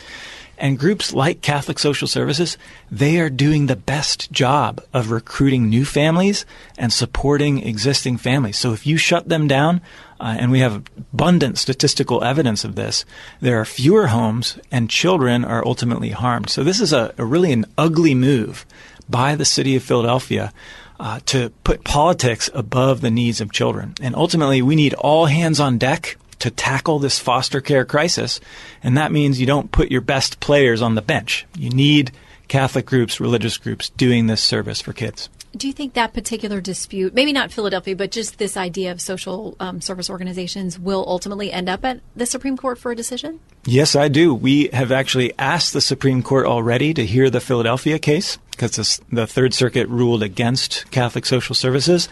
And 0.57 0.80
groups 0.80 1.13
like 1.13 1.42
Catholic 1.42 1.80
Social 1.80 2.07
Services, 2.07 2.57
they 2.90 3.19
are 3.19 3.30
doing 3.30 3.66
the 3.66 3.75
best 3.75 4.31
job 4.31 4.81
of 4.94 5.12
recruiting 5.12 5.69
new 5.69 5.86
families 5.86 6.46
and 6.78 6.94
supporting 6.94 7.62
existing 7.62 8.18
families. 8.18 8.57
So 8.57 8.74
if 8.74 8.88
you 8.88 8.98
shut 8.98 9.28
them 9.28 9.48
down, 9.48 9.81
uh, 10.19 10.36
and 10.40 10.50
we 10.50 10.60
have 10.60 10.75
abundant 10.98 11.57
statistical 11.57 12.24
evidence 12.24 12.63
of 12.63 12.75
this, 12.75 13.04
there 13.42 13.60
are 13.60 13.66
fewer 13.66 14.07
homes 14.07 14.57
and 14.72 14.90
children 14.90 15.44
are 15.44 15.66
ultimately 15.66 16.12
harmed. 16.12 16.50
So 16.50 16.63
this 16.63 16.80
is 16.80 16.94
a, 16.94 17.13
a 17.18 17.25
really 17.25 17.51
an 17.51 17.66
ugly 17.78 18.16
move 18.16 18.66
by 19.10 19.36
the 19.36 19.46
city 19.46 19.75
of 19.75 19.84
Philadelphia 19.84 20.54
uh, 21.00 21.19
to 21.25 21.50
put 21.63 21.84
politics 21.84 22.50
above 22.54 23.01
the 23.01 23.12
needs 23.12 23.42
of 23.42 23.51
children. 23.51 23.94
And 24.01 24.16
ultimately, 24.16 24.62
we 24.62 24.75
need 24.75 24.94
all 24.94 25.25
hands 25.25 25.60
on 25.60 25.78
deck 25.78 26.18
to 26.40 26.52
tackle 26.52 27.00
this 27.00 27.20
foster 27.20 27.62
care 27.62 27.86
crisis. 27.86 28.40
And 28.84 28.98
that 28.98 29.12
means 29.12 29.40
you 29.40 29.48
don't 29.48 29.72
put 29.72 29.92
your 29.92 30.02
best 30.02 30.40
players 30.40 30.82
on 30.82 30.96
the 30.96 31.02
bench. 31.02 31.46
You 31.58 31.70
need 31.70 32.12
Catholic 32.48 32.86
groups, 32.86 33.20
religious 33.20 33.58
groups 33.58 33.90
doing 33.90 34.28
this 34.28 34.42
service 34.42 34.82
for 34.82 34.94
kids. 34.94 35.30
Do 35.56 35.68
you 35.68 35.74
think 35.74 35.94
that 35.94 36.14
particular 36.14 36.60
dispute, 36.60 37.14
maybe 37.14 37.32
not 37.32 37.50
Philadelphia, 37.50 37.96
but 37.96 38.12
just 38.12 38.40
this 38.40 38.58
idea 38.58 38.92
of 38.92 39.00
social 39.00 39.56
um, 39.62 39.80
service 39.80 40.10
organizations, 40.10 40.78
will 40.78 41.06
ultimately 41.08 41.50
end 41.50 41.70
up 41.70 41.86
at 41.86 42.02
the 42.14 42.26
Supreme 42.26 42.58
Court 42.58 42.78
for 42.78 42.92
a 42.92 42.96
decision? 42.96 43.40
Yes, 43.64 43.96
I 43.96 44.10
do. 44.10 44.34
We 44.34 44.68
have 44.74 44.92
actually 44.92 45.32
asked 45.40 45.72
the 45.72 45.80
Supreme 45.80 46.22
Court 46.24 46.46
already 46.46 46.94
to 46.94 47.06
hear 47.06 47.30
the 47.30 47.40
Philadelphia 47.40 48.00
case 48.00 48.38
because 48.52 49.00
the 49.10 49.26
Third 49.26 49.54
Circuit 49.54 49.88
ruled 49.88 50.24
against 50.24 50.92
Catholic 50.92 51.26
social 51.26 51.56
services. 51.56 52.10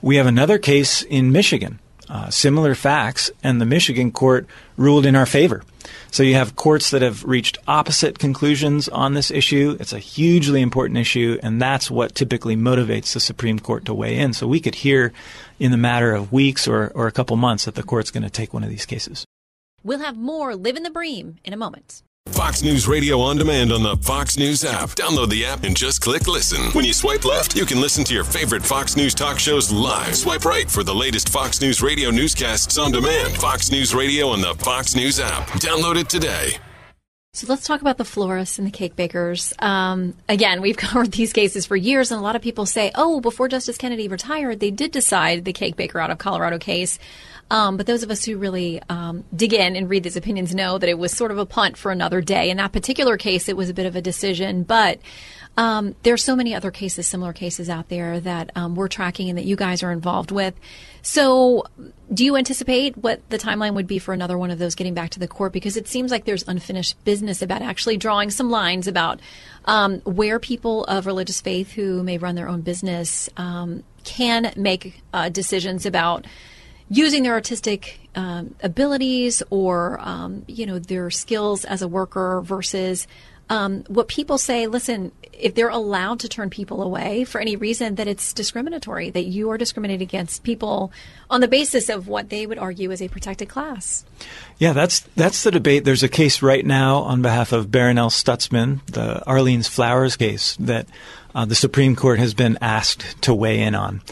We 0.00 0.16
have 0.16 0.26
another 0.26 0.58
case 0.58 1.02
in 1.02 1.30
Michigan 1.30 1.80
uh, 2.08 2.30
similar 2.30 2.74
facts, 2.74 3.30
and 3.42 3.60
the 3.60 3.66
Michigan 3.66 4.12
court 4.12 4.46
ruled 4.76 5.06
in 5.06 5.16
our 5.16 5.26
favor. 5.26 5.62
So 6.10 6.22
you 6.22 6.34
have 6.34 6.56
courts 6.56 6.90
that 6.90 7.02
have 7.02 7.24
reached 7.24 7.58
opposite 7.66 8.18
conclusions 8.18 8.88
on 8.88 9.14
this 9.14 9.30
issue. 9.30 9.76
It's 9.78 9.92
a 9.92 9.98
hugely 9.98 10.62
important 10.62 10.98
issue, 10.98 11.38
and 11.42 11.60
that's 11.60 11.90
what 11.90 12.14
typically 12.14 12.56
motivates 12.56 13.12
the 13.12 13.20
Supreme 13.20 13.58
Court 13.58 13.84
to 13.86 13.94
weigh 13.94 14.18
in. 14.18 14.32
So 14.32 14.46
we 14.46 14.60
could 14.60 14.76
hear 14.76 15.12
in 15.58 15.70
the 15.70 15.76
matter 15.76 16.14
of 16.14 16.32
weeks 16.32 16.66
or, 16.66 16.92
or 16.94 17.06
a 17.06 17.12
couple 17.12 17.36
months 17.36 17.66
that 17.66 17.74
the 17.74 17.82
court's 17.82 18.10
going 18.10 18.22
to 18.22 18.30
take 18.30 18.54
one 18.54 18.64
of 18.64 18.70
these 18.70 18.86
cases. 18.86 19.26
We'll 19.84 20.00
have 20.00 20.16
more 20.16 20.56
Living 20.56 20.82
the 20.82 20.90
Bream 20.90 21.36
in 21.44 21.52
a 21.52 21.56
moment. 21.56 22.02
Fox 22.32 22.62
News 22.62 22.86
Radio 22.86 23.20
on 23.20 23.36
demand 23.36 23.72
on 23.72 23.82
the 23.82 23.96
Fox 23.96 24.38
News 24.38 24.64
app. 24.64 24.90
Download 24.90 25.28
the 25.28 25.44
app 25.44 25.64
and 25.64 25.76
just 25.76 26.00
click 26.00 26.28
listen. 26.28 26.70
When 26.72 26.84
you 26.84 26.92
swipe 26.92 27.24
left, 27.24 27.56
you 27.56 27.66
can 27.66 27.80
listen 27.80 28.04
to 28.04 28.14
your 28.14 28.24
favorite 28.24 28.64
Fox 28.64 28.96
News 28.96 29.14
talk 29.14 29.38
shows 29.38 29.72
live. 29.72 30.16
Swipe 30.16 30.44
right 30.44 30.70
for 30.70 30.84
the 30.84 30.94
latest 30.94 31.28
Fox 31.30 31.60
News 31.60 31.82
Radio 31.82 32.10
newscasts 32.10 32.78
on 32.78 32.92
demand. 32.92 33.36
Fox 33.36 33.70
News 33.70 33.94
Radio 33.94 34.28
on 34.28 34.40
the 34.40 34.54
Fox 34.54 34.94
News 34.94 35.18
app. 35.18 35.48
Download 35.60 35.96
it 35.96 36.08
today. 36.08 36.58
So 37.34 37.46
let's 37.46 37.66
talk 37.66 37.82
about 37.82 37.98
the 37.98 38.06
florists 38.06 38.58
and 38.58 38.66
the 38.66 38.72
cake 38.72 38.96
bakers. 38.96 39.52
Um, 39.58 40.14
again, 40.30 40.62
we've 40.62 40.76
covered 40.78 41.12
these 41.12 41.34
cases 41.34 41.66
for 41.66 41.76
years, 41.76 42.10
and 42.10 42.18
a 42.18 42.22
lot 42.22 42.36
of 42.36 42.42
people 42.42 42.64
say, 42.64 42.90
oh, 42.94 43.20
before 43.20 43.48
Justice 43.48 43.76
Kennedy 43.76 44.08
retired, 44.08 44.60
they 44.60 44.70
did 44.70 44.92
decide 44.92 45.44
the 45.44 45.52
cake 45.52 45.76
baker 45.76 46.00
out 46.00 46.10
of 46.10 46.16
Colorado 46.16 46.58
case. 46.58 46.98
Um, 47.50 47.76
but 47.76 47.86
those 47.86 48.02
of 48.02 48.10
us 48.10 48.24
who 48.24 48.38
really 48.38 48.80
um, 48.88 49.24
dig 49.34 49.52
in 49.52 49.76
and 49.76 49.88
read 49.88 50.04
these 50.04 50.16
opinions 50.16 50.54
know 50.54 50.78
that 50.78 50.88
it 50.88 50.98
was 50.98 51.12
sort 51.12 51.30
of 51.30 51.38
a 51.38 51.46
punt 51.46 51.76
for 51.76 51.92
another 51.92 52.20
day. 52.20 52.50
In 52.50 52.56
that 52.56 52.72
particular 52.72 53.16
case, 53.16 53.48
it 53.48 53.56
was 53.56 53.68
a 53.68 53.74
bit 53.74 53.86
of 53.86 53.94
a 53.94 54.02
decision, 54.02 54.62
but 54.62 54.98
um, 55.58 55.96
there 56.04 56.14
are 56.14 56.18
so 56.18 56.36
many 56.36 56.54
other 56.54 56.70
cases, 56.70 57.06
similar 57.06 57.32
cases 57.32 57.68
out 57.68 57.88
there 57.88 58.20
that 58.20 58.50
um, 58.54 58.74
we're 58.74 58.88
tracking 58.88 59.28
and 59.28 59.36
that 59.38 59.44
you 59.44 59.56
guys 59.56 59.82
are 59.82 59.92
involved 59.92 60.30
with. 60.30 60.54
So, 61.10 61.64
do 62.12 62.22
you 62.22 62.36
anticipate 62.36 62.94
what 62.98 63.26
the 63.30 63.38
timeline 63.38 63.72
would 63.72 63.86
be 63.86 63.98
for 63.98 64.12
another 64.12 64.36
one 64.36 64.50
of 64.50 64.58
those 64.58 64.74
getting 64.74 64.92
back 64.92 65.08
to 65.12 65.18
the 65.18 65.26
court? 65.26 65.54
Because 65.54 65.78
it 65.78 65.88
seems 65.88 66.10
like 66.10 66.26
there's 66.26 66.46
unfinished 66.46 67.02
business 67.06 67.40
about 67.40 67.62
actually 67.62 67.96
drawing 67.96 68.30
some 68.30 68.50
lines 68.50 68.86
about 68.86 69.18
um, 69.64 70.00
where 70.00 70.38
people 70.38 70.84
of 70.84 71.06
religious 71.06 71.40
faith 71.40 71.72
who 71.72 72.02
may 72.02 72.18
run 72.18 72.34
their 72.34 72.46
own 72.46 72.60
business 72.60 73.30
um, 73.38 73.84
can 74.04 74.52
make 74.54 75.00
uh, 75.14 75.30
decisions 75.30 75.86
about 75.86 76.26
using 76.90 77.22
their 77.22 77.32
artistic 77.32 78.00
um, 78.14 78.54
abilities 78.62 79.42
or 79.48 79.98
um, 80.02 80.44
you 80.46 80.66
know 80.66 80.78
their 80.78 81.08
skills 81.08 81.64
as 81.64 81.80
a 81.80 81.88
worker 81.88 82.42
versus 82.44 83.06
um, 83.48 83.84
what 83.88 84.08
people 84.08 84.38
say, 84.38 84.66
listen, 84.66 85.12
if 85.32 85.54
they're 85.54 85.68
allowed 85.68 86.20
to 86.20 86.28
turn 86.28 86.50
people 86.50 86.82
away 86.82 87.24
for 87.24 87.40
any 87.40 87.56
reason, 87.56 87.94
that 87.94 88.08
it's 88.08 88.32
discriminatory, 88.32 89.10
that 89.10 89.24
you 89.24 89.50
are 89.50 89.58
discriminating 89.58 90.02
against 90.02 90.42
people 90.42 90.92
on 91.30 91.40
the 91.40 91.48
basis 91.48 91.88
of 91.88 92.08
what 92.08 92.28
they 92.28 92.46
would 92.46 92.58
argue 92.58 92.90
is 92.90 93.00
a 93.00 93.08
protected 93.08 93.48
class. 93.48 94.04
Yeah, 94.58 94.72
that's 94.72 95.00
that's 95.14 95.44
the 95.44 95.50
debate. 95.50 95.84
There's 95.84 96.02
a 96.02 96.08
case 96.08 96.42
right 96.42 96.64
now 96.64 96.98
on 96.98 97.22
behalf 97.22 97.52
of 97.52 97.68
Barronelle 97.68 98.10
Stutzman, 98.10 98.84
the 98.86 99.22
Arlene's 99.26 99.68
Flowers 99.68 100.16
case 100.16 100.56
that 100.56 100.86
uh, 101.34 101.44
the 101.44 101.54
Supreme 101.54 101.94
Court 101.94 102.18
has 102.18 102.34
been 102.34 102.58
asked 102.60 103.22
to 103.22 103.34
weigh 103.34 103.60
in 103.60 103.74
on. 103.74 104.02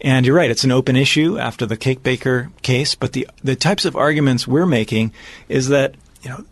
And 0.00 0.26
you're 0.26 0.34
right, 0.34 0.50
it's 0.50 0.64
an 0.64 0.72
open 0.72 0.96
issue 0.96 1.38
after 1.38 1.64
the 1.64 1.76
cake 1.76 2.02
baker 2.02 2.50
case, 2.62 2.96
but 2.96 3.12
the 3.12 3.28
the 3.44 3.54
types 3.54 3.84
of 3.84 3.94
arguments 3.94 4.48
we're 4.48 4.66
making 4.66 5.12
is 5.48 5.68
that, 5.68 5.94
you 6.22 6.30
know, 6.30 6.44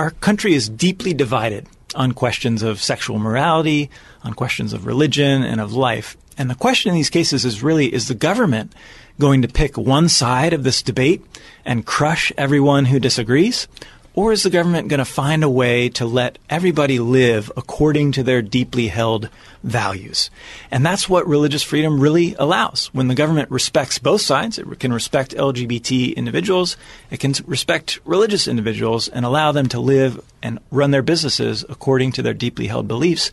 our 0.00 0.12
country 0.12 0.54
is 0.54 0.70
deeply 0.70 1.12
divided 1.12 1.66
on 1.94 2.12
questions 2.12 2.62
of 2.62 2.80
sexual 2.80 3.18
morality, 3.18 3.90
on 4.24 4.32
questions 4.32 4.72
of 4.72 4.86
religion 4.86 5.42
and 5.42 5.60
of 5.60 5.74
life. 5.74 6.16
And 6.38 6.48
the 6.48 6.54
question 6.54 6.88
in 6.88 6.94
these 6.94 7.10
cases 7.10 7.44
is 7.44 7.62
really 7.62 7.92
is 7.92 8.08
the 8.08 8.14
government 8.14 8.72
going 9.18 9.42
to 9.42 9.48
pick 9.48 9.76
one 9.76 10.08
side 10.08 10.54
of 10.54 10.62
this 10.62 10.80
debate 10.80 11.22
and 11.66 11.84
crush 11.84 12.32
everyone 12.38 12.86
who 12.86 12.98
disagrees? 12.98 13.68
Or 14.12 14.32
is 14.32 14.42
the 14.42 14.50
government 14.50 14.88
going 14.88 14.98
to 14.98 15.04
find 15.04 15.44
a 15.44 15.48
way 15.48 15.88
to 15.90 16.04
let 16.04 16.38
everybody 16.48 16.98
live 16.98 17.50
according 17.56 18.10
to 18.12 18.24
their 18.24 18.42
deeply 18.42 18.88
held 18.88 19.28
values? 19.62 20.30
And 20.68 20.84
that's 20.84 21.08
what 21.08 21.28
religious 21.28 21.62
freedom 21.62 22.00
really 22.00 22.34
allows. 22.34 22.90
When 22.92 23.06
the 23.06 23.14
government 23.14 23.52
respects 23.52 24.00
both 24.00 24.20
sides, 24.20 24.58
it 24.58 24.80
can 24.80 24.92
respect 24.92 25.36
LGBT 25.36 26.16
individuals, 26.16 26.76
it 27.10 27.20
can 27.20 27.34
respect 27.46 28.00
religious 28.04 28.48
individuals 28.48 29.06
and 29.06 29.24
allow 29.24 29.52
them 29.52 29.68
to 29.68 29.78
live 29.78 30.20
and 30.42 30.58
run 30.72 30.90
their 30.90 31.02
businesses 31.02 31.64
according 31.68 32.10
to 32.12 32.22
their 32.22 32.34
deeply 32.34 32.66
held 32.66 32.88
beliefs. 32.88 33.30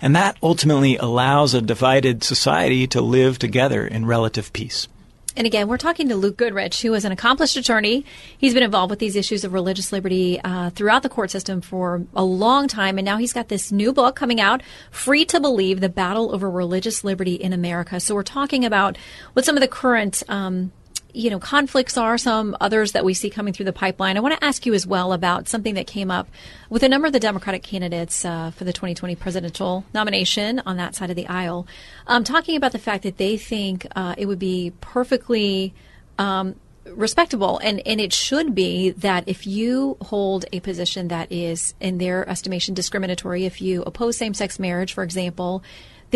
And 0.00 0.16
that 0.16 0.36
ultimately 0.42 0.96
allows 0.96 1.54
a 1.54 1.62
divided 1.62 2.24
society 2.24 2.88
to 2.88 3.00
live 3.00 3.38
together 3.38 3.86
in 3.86 4.06
relative 4.06 4.52
peace. 4.52 4.88
And 5.36 5.46
again, 5.46 5.68
we're 5.68 5.76
talking 5.76 6.08
to 6.08 6.16
Luke 6.16 6.38
Goodrich, 6.38 6.80
who 6.80 6.94
is 6.94 7.04
an 7.04 7.12
accomplished 7.12 7.58
attorney. 7.58 8.06
He's 8.38 8.54
been 8.54 8.62
involved 8.62 8.88
with 8.88 9.00
these 9.00 9.16
issues 9.16 9.44
of 9.44 9.52
religious 9.52 9.92
liberty 9.92 10.40
uh, 10.42 10.70
throughout 10.70 11.02
the 11.02 11.10
court 11.10 11.30
system 11.30 11.60
for 11.60 12.06
a 12.14 12.24
long 12.24 12.68
time. 12.68 12.96
And 12.96 13.04
now 13.04 13.18
he's 13.18 13.34
got 13.34 13.48
this 13.48 13.70
new 13.70 13.92
book 13.92 14.16
coming 14.16 14.40
out, 14.40 14.62
Free 14.90 15.26
to 15.26 15.38
Believe 15.38 15.80
The 15.80 15.90
Battle 15.90 16.34
Over 16.34 16.50
Religious 16.50 17.04
Liberty 17.04 17.34
in 17.34 17.52
America. 17.52 18.00
So 18.00 18.14
we're 18.14 18.22
talking 18.22 18.64
about 18.64 18.96
what 19.34 19.44
some 19.44 19.56
of 19.56 19.60
the 19.60 19.68
current 19.68 20.22
um, 20.28 20.72
you 21.16 21.30
know, 21.30 21.38
conflicts 21.38 21.96
are, 21.96 22.18
some 22.18 22.54
others 22.60 22.92
that 22.92 23.02
we 23.02 23.14
see 23.14 23.30
coming 23.30 23.54
through 23.54 23.64
the 23.64 23.72
pipeline. 23.72 24.18
I 24.18 24.20
want 24.20 24.38
to 24.38 24.44
ask 24.44 24.66
you 24.66 24.74
as 24.74 24.86
well 24.86 25.14
about 25.14 25.48
something 25.48 25.74
that 25.74 25.86
came 25.86 26.10
up 26.10 26.28
with 26.68 26.82
a 26.82 26.90
number 26.90 27.06
of 27.06 27.14
the 27.14 27.20
Democratic 27.20 27.62
candidates 27.62 28.22
uh, 28.24 28.50
for 28.50 28.64
the 28.64 28.72
2020 28.72 29.16
presidential 29.16 29.84
nomination 29.94 30.60
on 30.66 30.76
that 30.76 30.94
side 30.94 31.08
of 31.08 31.16
the 31.16 31.26
aisle, 31.26 31.66
um, 32.06 32.22
talking 32.22 32.54
about 32.54 32.72
the 32.72 32.78
fact 32.78 33.02
that 33.04 33.16
they 33.16 33.38
think 33.38 33.86
uh, 33.96 34.14
it 34.18 34.26
would 34.26 34.38
be 34.38 34.74
perfectly 34.82 35.72
um, 36.18 36.54
respectable 36.84 37.58
and, 37.58 37.80
and 37.86 38.00
it 38.00 38.12
should 38.12 38.54
be 38.54 38.90
that 38.90 39.24
if 39.26 39.46
you 39.46 39.96
hold 40.02 40.44
a 40.52 40.60
position 40.60 41.08
that 41.08 41.32
is 41.32 41.74
in 41.80 41.98
their 41.98 42.28
estimation 42.28 42.74
discriminatory 42.74 43.44
if 43.44 43.60
you 43.60 43.82
oppose 43.82 44.16
same-sex 44.16 44.60
marriage 44.60 44.92
for 44.92 45.02
example 45.02 45.64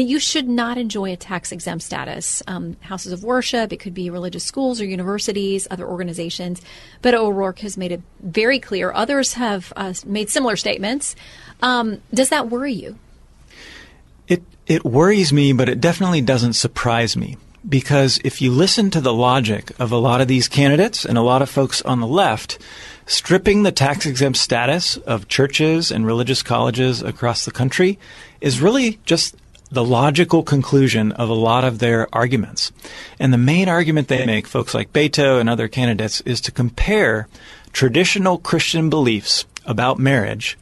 that 0.00 0.06
you 0.06 0.18
should 0.18 0.48
not 0.48 0.78
enjoy 0.78 1.12
a 1.12 1.16
tax 1.16 1.52
exempt 1.52 1.84
status. 1.84 2.42
Um, 2.46 2.78
houses 2.80 3.12
of 3.12 3.22
worship, 3.22 3.70
it 3.70 3.80
could 3.80 3.92
be 3.92 4.08
religious 4.08 4.42
schools 4.42 4.80
or 4.80 4.86
universities, 4.86 5.68
other 5.70 5.86
organizations. 5.86 6.62
Beto 7.02 7.18
O'Rourke 7.18 7.58
has 7.58 7.76
made 7.76 7.92
it 7.92 8.00
very 8.22 8.58
clear. 8.58 8.92
Others 8.94 9.34
have 9.34 9.74
uh, 9.76 9.92
made 10.06 10.30
similar 10.30 10.56
statements. 10.56 11.16
Um, 11.60 12.00
does 12.14 12.30
that 12.30 12.48
worry 12.48 12.72
you? 12.72 12.98
It 14.26 14.42
it 14.66 14.86
worries 14.86 15.34
me, 15.34 15.52
but 15.52 15.68
it 15.68 15.82
definitely 15.82 16.22
doesn't 16.22 16.54
surprise 16.54 17.14
me 17.14 17.36
because 17.68 18.18
if 18.24 18.40
you 18.40 18.52
listen 18.52 18.90
to 18.92 19.02
the 19.02 19.12
logic 19.12 19.70
of 19.78 19.92
a 19.92 19.98
lot 19.98 20.22
of 20.22 20.28
these 20.28 20.48
candidates 20.48 21.04
and 21.04 21.18
a 21.18 21.22
lot 21.22 21.42
of 21.42 21.50
folks 21.50 21.82
on 21.82 22.00
the 22.00 22.06
left, 22.06 22.58
stripping 23.04 23.64
the 23.64 23.72
tax 23.72 24.06
exempt 24.06 24.38
status 24.38 24.96
of 24.96 25.28
churches 25.28 25.90
and 25.90 26.06
religious 26.06 26.42
colleges 26.42 27.02
across 27.02 27.44
the 27.44 27.50
country 27.50 27.98
is 28.40 28.62
really 28.62 28.98
just 29.04 29.36
the 29.70 29.84
logical 29.84 30.42
conclusion 30.42 31.12
of 31.12 31.28
a 31.28 31.34
lot 31.34 31.64
of 31.64 31.78
their 31.78 32.12
arguments. 32.14 32.72
And 33.18 33.32
the 33.32 33.38
main 33.38 33.68
argument 33.68 34.08
they 34.08 34.26
make, 34.26 34.46
folks 34.46 34.74
like 34.74 34.92
Beto 34.92 35.40
and 35.40 35.48
other 35.48 35.68
candidates, 35.68 36.20
is 36.22 36.40
to 36.42 36.52
compare 36.52 37.28
traditional 37.72 38.38
Christian 38.38 38.90
beliefs 38.90 39.44
about 39.64 39.98
marriage 39.98 40.58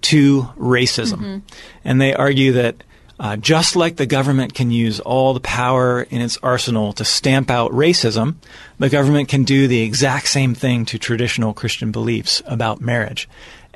to 0.00 0.42
racism. 0.58 1.18
Mm-hmm. 1.18 1.38
And 1.84 2.00
they 2.00 2.14
argue 2.14 2.52
that 2.52 2.82
uh, 3.20 3.36
just 3.36 3.74
like 3.74 3.96
the 3.96 4.06
government 4.06 4.54
can 4.54 4.70
use 4.70 5.00
all 5.00 5.34
the 5.34 5.40
power 5.40 6.02
in 6.02 6.20
its 6.20 6.38
arsenal 6.42 6.92
to 6.92 7.04
stamp 7.04 7.50
out 7.50 7.72
racism, 7.72 8.36
the 8.78 8.88
government 8.88 9.28
can 9.28 9.42
do 9.42 9.66
the 9.66 9.80
exact 9.80 10.28
same 10.28 10.54
thing 10.54 10.84
to 10.84 10.98
traditional 10.98 11.52
Christian 11.52 11.90
beliefs 11.90 12.42
about 12.46 12.80
marriage. 12.80 13.28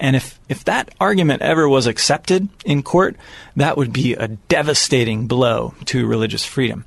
And 0.02 0.16
if, 0.16 0.40
if 0.48 0.64
that 0.64 0.92
argument 1.00 1.42
ever 1.42 1.68
was 1.68 1.86
accepted 1.86 2.48
in 2.64 2.82
court, 2.82 3.14
that 3.54 3.76
would 3.76 3.92
be 3.92 4.14
a 4.14 4.26
devastating 4.26 5.28
blow 5.28 5.74
to 5.84 6.08
religious 6.08 6.44
freedom. 6.44 6.84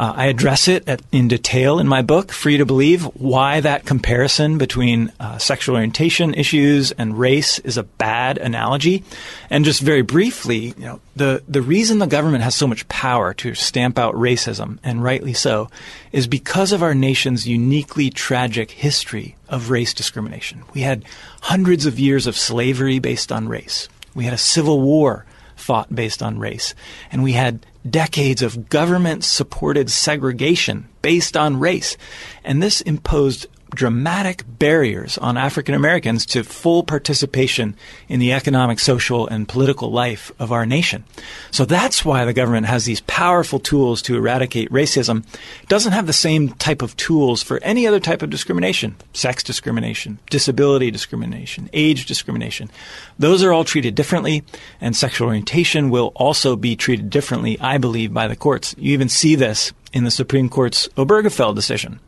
Uh, 0.00 0.14
I 0.16 0.26
address 0.28 0.66
it 0.66 0.88
at, 0.88 1.02
in 1.12 1.28
detail 1.28 1.78
in 1.78 1.86
my 1.86 2.00
book, 2.00 2.32
Free 2.32 2.56
to 2.56 2.64
Believe, 2.64 3.02
why 3.02 3.60
that 3.60 3.84
comparison 3.84 4.56
between 4.56 5.12
uh, 5.20 5.36
sexual 5.36 5.74
orientation 5.74 6.32
issues 6.32 6.90
and 6.92 7.18
race 7.18 7.58
is 7.58 7.76
a 7.76 7.82
bad 7.82 8.38
analogy. 8.38 9.04
And 9.50 9.62
just 9.62 9.82
very 9.82 10.00
briefly, 10.00 10.68
you 10.78 10.86
know, 10.86 11.00
the, 11.16 11.42
the 11.46 11.60
reason 11.60 11.98
the 11.98 12.06
government 12.06 12.44
has 12.44 12.54
so 12.54 12.66
much 12.66 12.88
power 12.88 13.34
to 13.34 13.54
stamp 13.54 13.98
out 13.98 14.14
racism, 14.14 14.78
and 14.82 15.04
rightly 15.04 15.34
so, 15.34 15.68
is 16.12 16.26
because 16.26 16.72
of 16.72 16.82
our 16.82 16.94
nation's 16.94 17.46
uniquely 17.46 18.08
tragic 18.08 18.70
history 18.70 19.36
of 19.50 19.68
race 19.68 19.92
discrimination. 19.92 20.62
We 20.72 20.80
had 20.80 21.04
hundreds 21.42 21.84
of 21.84 21.98
years 21.98 22.26
of 22.26 22.38
slavery 22.38 23.00
based 23.00 23.30
on 23.30 23.48
race. 23.48 23.90
We 24.14 24.24
had 24.24 24.32
a 24.32 24.38
civil 24.38 24.80
war 24.80 25.26
fought 25.56 25.94
based 25.94 26.22
on 26.22 26.38
race. 26.38 26.74
And 27.12 27.22
we 27.22 27.32
had 27.32 27.66
decades 27.88 28.42
of 28.42 28.68
government 28.68 29.24
supported 29.24 29.90
segregation 29.90 30.88
based 31.02 31.36
on 31.36 31.58
race. 31.58 31.96
And 32.44 32.62
this 32.62 32.80
imposed 32.80 33.46
dramatic 33.74 34.44
barriers 34.46 35.18
on 35.18 35.36
African 35.36 35.74
Americans 35.74 36.26
to 36.26 36.44
full 36.44 36.82
participation 36.82 37.76
in 38.08 38.20
the 38.20 38.32
economic, 38.32 38.78
social, 38.78 39.26
and 39.26 39.48
political 39.48 39.90
life 39.90 40.32
of 40.38 40.52
our 40.52 40.66
nation. 40.66 41.04
So 41.50 41.64
that's 41.64 42.04
why 42.04 42.24
the 42.24 42.32
government 42.32 42.66
has 42.66 42.84
these 42.84 43.00
powerful 43.02 43.58
tools 43.58 44.02
to 44.02 44.16
eradicate 44.16 44.70
racism. 44.70 45.24
It 45.62 45.68
doesn't 45.68 45.92
have 45.92 46.06
the 46.06 46.12
same 46.12 46.50
type 46.50 46.82
of 46.82 46.96
tools 46.96 47.42
for 47.42 47.58
any 47.62 47.86
other 47.86 48.00
type 48.00 48.22
of 48.22 48.30
discrimination 48.30 48.96
sex 49.12 49.42
discrimination, 49.42 50.18
disability 50.30 50.90
discrimination, 50.90 51.68
age 51.72 52.06
discrimination. 52.06 52.70
Those 53.18 53.42
are 53.42 53.52
all 53.52 53.64
treated 53.64 53.94
differently, 53.94 54.44
and 54.80 54.96
sexual 54.96 55.28
orientation 55.28 55.90
will 55.90 56.12
also 56.14 56.56
be 56.56 56.76
treated 56.76 57.10
differently, 57.10 57.58
I 57.60 57.78
believe, 57.78 58.12
by 58.14 58.28
the 58.28 58.36
courts. 58.36 58.74
You 58.78 58.92
even 58.92 59.08
see 59.08 59.34
this 59.34 59.72
in 59.92 60.04
the 60.04 60.10
Supreme 60.10 60.48
Court's 60.48 60.88
Obergefell 60.96 61.54
decision. 61.54 62.00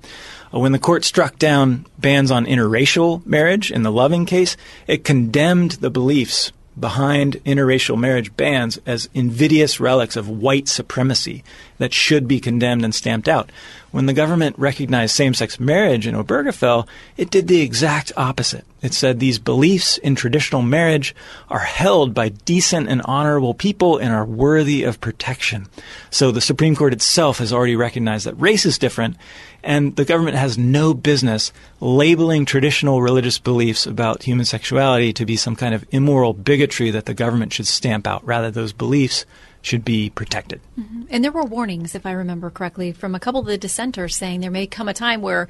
When 0.52 0.73
the 0.73 0.78
court 0.78 1.04
struck 1.04 1.38
down 1.38 1.87
bans 1.99 2.30
on 2.30 2.44
interracial 2.44 3.25
marriage 3.25 3.71
in 3.71 3.85
the 3.85 3.90
Loving 3.90 4.26
case, 4.26 4.56
it 4.87 5.02
condemned 5.02 5.73
the 5.73 5.90
beliefs 5.90 6.52
behind 6.78 7.42
interracial 7.44 7.99
marriage 7.99 8.37
bans 8.37 8.78
as 8.85 9.09
invidious 9.14 9.80
relics 9.80 10.14
of 10.14 10.28
white 10.28 10.68
supremacy 10.68 11.42
that 11.79 11.93
should 11.93 12.29
be 12.29 12.41
condemned 12.41 12.85
and 12.85 12.95
stamped 12.95 13.29
out. 13.29 13.50
When 13.91 14.07
the 14.07 14.14
government 14.14 14.59
recognized 14.59 15.14
same 15.14 15.35
sex 15.35 15.61
marriage 15.61 16.07
in 16.07 16.14
Obergefell, 16.14 16.88
it 17.17 17.31
did 17.31 17.47
the 17.47 17.61
exact 17.61 18.11
opposite. 18.17 18.64
It 18.81 18.95
said 18.95 19.21
these 19.21 19.38
beliefs 19.38 19.99
in 19.99 20.14
traditional 20.14 20.62
marriage 20.62 21.14
are 21.50 21.61
held 21.61 22.14
by 22.14 22.31
decent 22.31 22.88
and 22.88 23.02
honorable 23.05 23.52
people 23.52 23.99
and 23.99 24.12
are 24.12 24.25
worthy 24.25 24.83
of 24.83 25.00
protection. 25.00 25.69
So 26.11 26.31
the 26.31 26.41
Supreme 26.41 26.75
Court 26.75 26.93
itself 26.93 27.38
has 27.38 27.52
already 27.52 27.76
recognized 27.76 28.26
that 28.26 28.41
race 28.41 28.64
is 28.64 28.79
different, 28.79 29.17
and 29.62 29.95
the 29.95 30.05
government 30.05 30.37
has 30.37 30.57
no 30.57 30.95
business 30.95 31.52
labeling 31.79 32.45
traditional 32.45 33.02
religious 33.02 33.38
beliefs 33.38 33.87
about 33.87 34.23
human 34.25 34.47
sexuality 34.47 35.12
to 35.12 35.26
be 35.26 35.37
some 35.37 35.55
kind 35.55 35.75
of 35.75 35.85
immoral 35.91 36.33
bigotry 36.33 36.91
that 36.91 37.05
the 37.05 37.14
government 37.14 37.52
should 37.52 37.67
stamp 37.67 38.07
out. 38.07 38.26
Rather, 38.26 38.50
those 38.50 38.73
beliefs 38.73 39.26
should 39.62 39.85
be 39.85 40.11
protected. 40.11 40.61
Mm-hmm. 40.78 41.04
And 41.09 41.25
there 41.25 41.33
were 41.33 41.45
warnings, 41.45 41.95
if 41.95 42.04
I 42.04 42.12
remember 42.12 42.50
correctly, 42.50 42.92
from 42.92 43.14
a 43.14 43.21
couple 43.21 43.40
of 43.40 43.47
the 43.47 43.57
dissenters 43.57 44.16
saying 44.16 44.40
there 44.40 44.50
may 44.50 44.66
come 44.66 44.88
a 44.88 44.95
time 44.95 45.23
where 45.23 45.49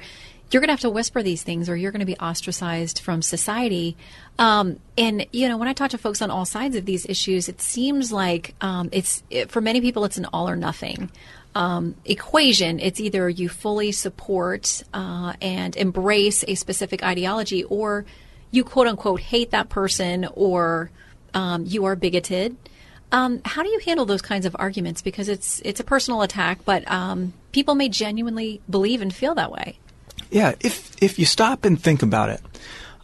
you're 0.51 0.61
going 0.61 0.67
to 0.67 0.73
have 0.73 0.81
to 0.81 0.89
whisper 0.89 1.23
these 1.23 1.41
things 1.41 1.67
or 1.67 1.75
you're 1.75 1.91
going 1.91 1.99
to 2.01 2.05
be 2.05 2.17
ostracized 2.17 2.99
from 2.99 3.23
society. 3.23 3.97
Um, 4.37 4.79
and, 4.97 5.25
you 5.31 5.47
know, 5.47 5.57
when 5.57 5.67
I 5.67 5.73
talk 5.73 5.89
to 5.91 5.97
folks 5.97 6.21
on 6.21 6.29
all 6.29 6.45
sides 6.45 6.75
of 6.75 6.85
these 6.85 7.07
issues, 7.07 7.49
it 7.49 7.59
seems 7.59 8.11
like 8.11 8.53
um, 8.61 8.89
it's, 8.91 9.23
it, 9.31 9.49
for 9.49 9.61
many 9.61 9.81
people, 9.81 10.05
it's 10.05 10.17
an 10.17 10.27
all 10.31 10.47
or 10.47 10.55
nothing. 10.55 11.09
Um, 11.55 11.95
equation. 12.05 12.79
It's 12.79 12.99
either 12.99 13.29
you 13.29 13.49
fully 13.49 13.91
support 13.91 14.83
uh, 14.93 15.33
and 15.41 15.75
embrace 15.75 16.43
a 16.47 16.55
specific 16.55 17.03
ideology, 17.03 17.63
or 17.63 18.05
you 18.51 18.63
quote 18.63 18.87
unquote 18.87 19.21
hate 19.21 19.51
that 19.51 19.69
person 19.69 20.27
or 20.33 20.91
um, 21.33 21.65
you 21.65 21.85
are 21.85 21.95
bigoted. 21.95 22.55
Um, 23.13 23.41
how 23.45 23.61
do 23.61 23.69
you 23.69 23.79
handle 23.79 24.05
those 24.05 24.23
kinds 24.23 24.45
of 24.45 24.55
arguments? 24.57 25.03
Because 25.03 25.29
it's 25.29 25.61
it's 25.63 25.79
a 25.79 25.83
personal 25.83 26.23
attack, 26.23 26.65
but 26.65 26.89
um, 26.91 27.33
people 27.51 27.75
may 27.75 27.87
genuinely 27.87 28.59
believe 28.67 29.01
and 29.01 29.13
feel 29.13 29.35
that 29.35 29.51
way. 29.51 29.77
Yeah, 30.31 30.55
if 30.59 30.91
if 31.01 31.19
you 31.19 31.25
stop 31.25 31.63
and 31.63 31.79
think 31.79 32.01
about 32.01 32.29
it, 32.29 32.41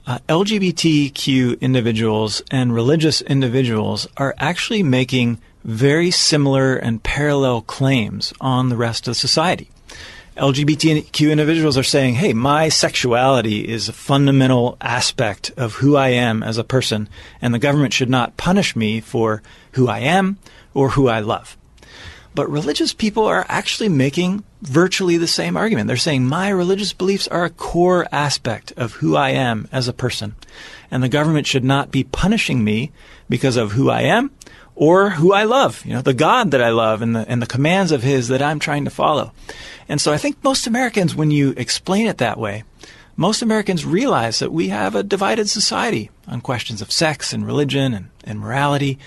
uh, 0.07 0.17
LGBTQ 0.27 1.61
individuals 1.61 2.41
and 2.49 2.73
religious 2.73 3.21
individuals 3.21 4.07
are 4.17 4.33
actually 4.39 4.81
making 4.81 5.39
very 5.63 6.09
similar 6.09 6.75
and 6.75 7.03
parallel 7.03 7.61
claims 7.61 8.33
on 8.41 8.69
the 8.69 8.77
rest 8.77 9.07
of 9.07 9.15
society. 9.15 9.69
LGBTQ 10.39 11.31
individuals 11.31 11.77
are 11.77 11.83
saying, 11.83 12.15
hey, 12.15 12.31
my 12.31 12.69
sexuality 12.69 13.67
is 13.67 13.89
a 13.89 13.93
fundamental 13.93 14.77
aspect 14.79 15.51
of 15.57 15.75
who 15.75 15.97
I 15.97 16.09
am 16.09 16.43
as 16.43 16.57
a 16.57 16.63
person, 16.63 17.09
and 17.41 17.53
the 17.53 17.59
government 17.59 17.91
should 17.91 18.09
not 18.09 18.37
punish 18.37 18.73
me 18.73 19.01
for 19.01 19.43
who 19.73 19.89
I 19.89 19.99
am 19.99 20.37
or 20.73 20.91
who 20.91 21.09
I 21.09 21.19
love. 21.19 21.57
But 22.35 22.49
religious 22.49 22.93
people 22.93 23.25
are 23.25 23.45
actually 23.49 23.89
making 23.89 24.45
virtually 24.61 25.17
the 25.17 25.27
same 25.27 25.57
argument. 25.57 25.87
They're 25.87 25.97
saying 25.97 26.25
my 26.25 26.47
religious 26.47 26.93
beliefs 26.93 27.27
are 27.27 27.43
a 27.43 27.49
core 27.49 28.07
aspect 28.09 28.71
of 28.77 28.93
who 28.93 29.17
I 29.17 29.31
am 29.31 29.67
as 29.73 29.89
a 29.89 29.93
person, 29.93 30.35
and 30.89 31.03
the 31.03 31.09
government 31.09 31.47
should 31.47 31.65
not 31.65 31.91
be 31.91 32.05
punishing 32.05 32.63
me 32.63 32.93
because 33.27 33.57
of 33.57 33.73
who 33.73 33.89
I 33.89 34.03
am 34.03 34.31
or 34.79 35.09
who 35.09 35.33
I 35.33 35.43
love, 35.43 35.85
you 35.85 35.93
know, 35.93 36.01
the 36.01 36.13
God 36.13 36.51
that 36.51 36.63
I 36.63 36.69
love 36.69 37.01
and 37.01 37.13
the, 37.13 37.25
and 37.27 37.41
the 37.41 37.45
commands 37.45 37.91
of 37.91 38.01
His 38.01 38.29
that 38.29 38.41
I'm 38.41 38.59
trying 38.59 38.85
to 38.85 38.89
follow. 38.89 39.33
And 39.89 39.99
so 39.99 40.13
I 40.13 40.17
think 40.17 40.41
most 40.41 40.67
Americans, 40.67 41.13
when 41.13 41.31
you 41.31 41.53
explain 41.57 42.07
it 42.07 42.19
that 42.19 42.39
way, 42.39 42.63
most 43.17 43.41
Americans 43.41 43.85
realize 43.85 44.39
that 44.39 44.53
we 44.53 44.69
have 44.69 44.95
a 44.95 45.03
divided 45.03 45.49
society 45.49 46.09
on 46.29 46.41
questions 46.41 46.81
of 46.81 46.91
sex 46.91 47.33
and 47.33 47.45
religion 47.45 47.93
and, 47.93 48.09
and 48.23 48.39
morality. 48.39 48.99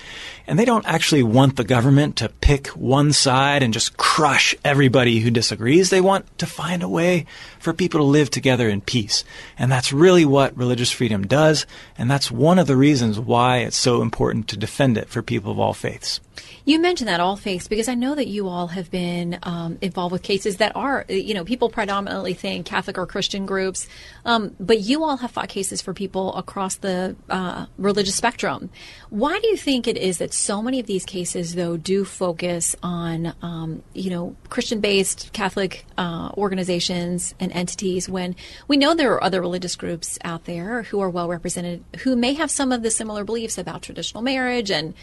And 0.47 0.59
they 0.59 0.65
don't 0.65 0.87
actually 0.87 1.23
want 1.23 1.57
the 1.57 1.65
government 1.65 2.17
to 2.17 2.29
pick 2.29 2.67
one 2.69 3.13
side 3.13 3.63
and 3.63 3.73
just 3.73 3.97
crush 3.97 4.55
everybody 4.65 5.21
who 5.21 5.31
disagrees. 5.31 5.91
They 5.91 6.01
want 6.01 6.39
to 6.39 6.47
find 6.47 6.83
a 6.83 6.89
way 6.89 7.27
for 7.61 7.73
people 7.73 8.01
to 8.01 8.05
live 8.05 8.29
together 8.29 8.69
in 8.69 8.81
peace. 8.81 9.25
And 9.57 9.71
that's 9.71 9.93
really 9.93 10.25
what 10.25 10.57
religious 10.57 10.91
freedom 10.91 11.27
does. 11.27 11.65
And 11.97 12.11
that's 12.11 12.31
one 12.31 12.59
of 12.59 12.67
the 12.67 12.77
reasons 12.77 13.21
why 13.21 13.59
it's 13.59 13.77
so 13.77 14.03
important 14.03 14.49
to 14.49 14.57
defend 14.57 14.99
it 14.99 15.09
for 15.09 15.23
people 15.23 15.53
of 15.53 15.61
all 15.61 15.75
faiths. 15.75 16.21
You 16.65 16.79
mentioned 16.79 17.09
that 17.09 17.21
all 17.21 17.37
faiths 17.37 17.69
because 17.69 17.89
I 17.89 17.95
know 17.95 18.15
that 18.15 18.29
you 18.29 18.49
all 18.49 18.69
have 18.69 18.91
been 18.91 19.39
um, 19.43 19.79
involved 19.81 20.13
with 20.13 20.23
cases 20.23 20.59
that 20.59 20.75
are, 20.77 21.05
you 21.09 21.35
know, 21.35 21.45
people 21.45 21.69
predominantly 21.69 22.35
think 22.35 22.67
Catholic 22.67 22.99
or 22.99 23.07
Christian 23.07 23.47
groups, 23.47 23.89
um, 24.25 24.55
but 24.61 24.81
you 24.81 25.03
all 25.03 25.17
have 25.17 25.33
fought 25.33 25.49
cases 25.49 25.83
for 25.83 25.93
people 25.93 26.35
across 26.35 26.77
the 26.77 27.12
uh, 27.29 27.67
religious 27.79 28.15
spectrum. 28.15 28.71
Why 29.11 29.39
do 29.41 29.49
you 29.49 29.57
think 29.57 29.87
it 29.87 29.97
is 29.97 30.19
that 30.19 30.33
so 30.33 30.63
many 30.63 30.81
of 30.81 30.87
these 30.87 31.05
cases, 31.05 31.55
though, 31.55 31.77
do 31.77 32.05
focus 32.05 32.77
on, 32.83 33.35
um, 33.43 33.83
you 33.95 34.11
know, 34.11 34.37
Christian-based 34.49 35.33
Catholic 35.33 35.87
uh, 35.99 36.31
organizations 36.37 37.35
and 37.41 37.53
entities 37.53 38.09
when 38.09 38.37
we 38.69 38.77
know 38.77 38.95
there 38.95 39.13
are 39.13 39.25
other 39.25 39.41
religious 39.41 39.77
groups 39.77 40.19
out 40.25 40.45
there 40.45 40.83
who 40.85 41.01
are 41.01 41.11
well 41.11 41.29
represented 41.29 41.85
who 42.01 42.17
may 42.17 42.35
have 42.35 42.51
some 42.51 42.73
of 42.73 42.83
the 42.83 42.91
similar 42.91 43.25
beliefs 43.25 43.59
about 43.59 43.83
traditional 43.83 44.23
marriage 44.23 44.71
and 44.71 44.95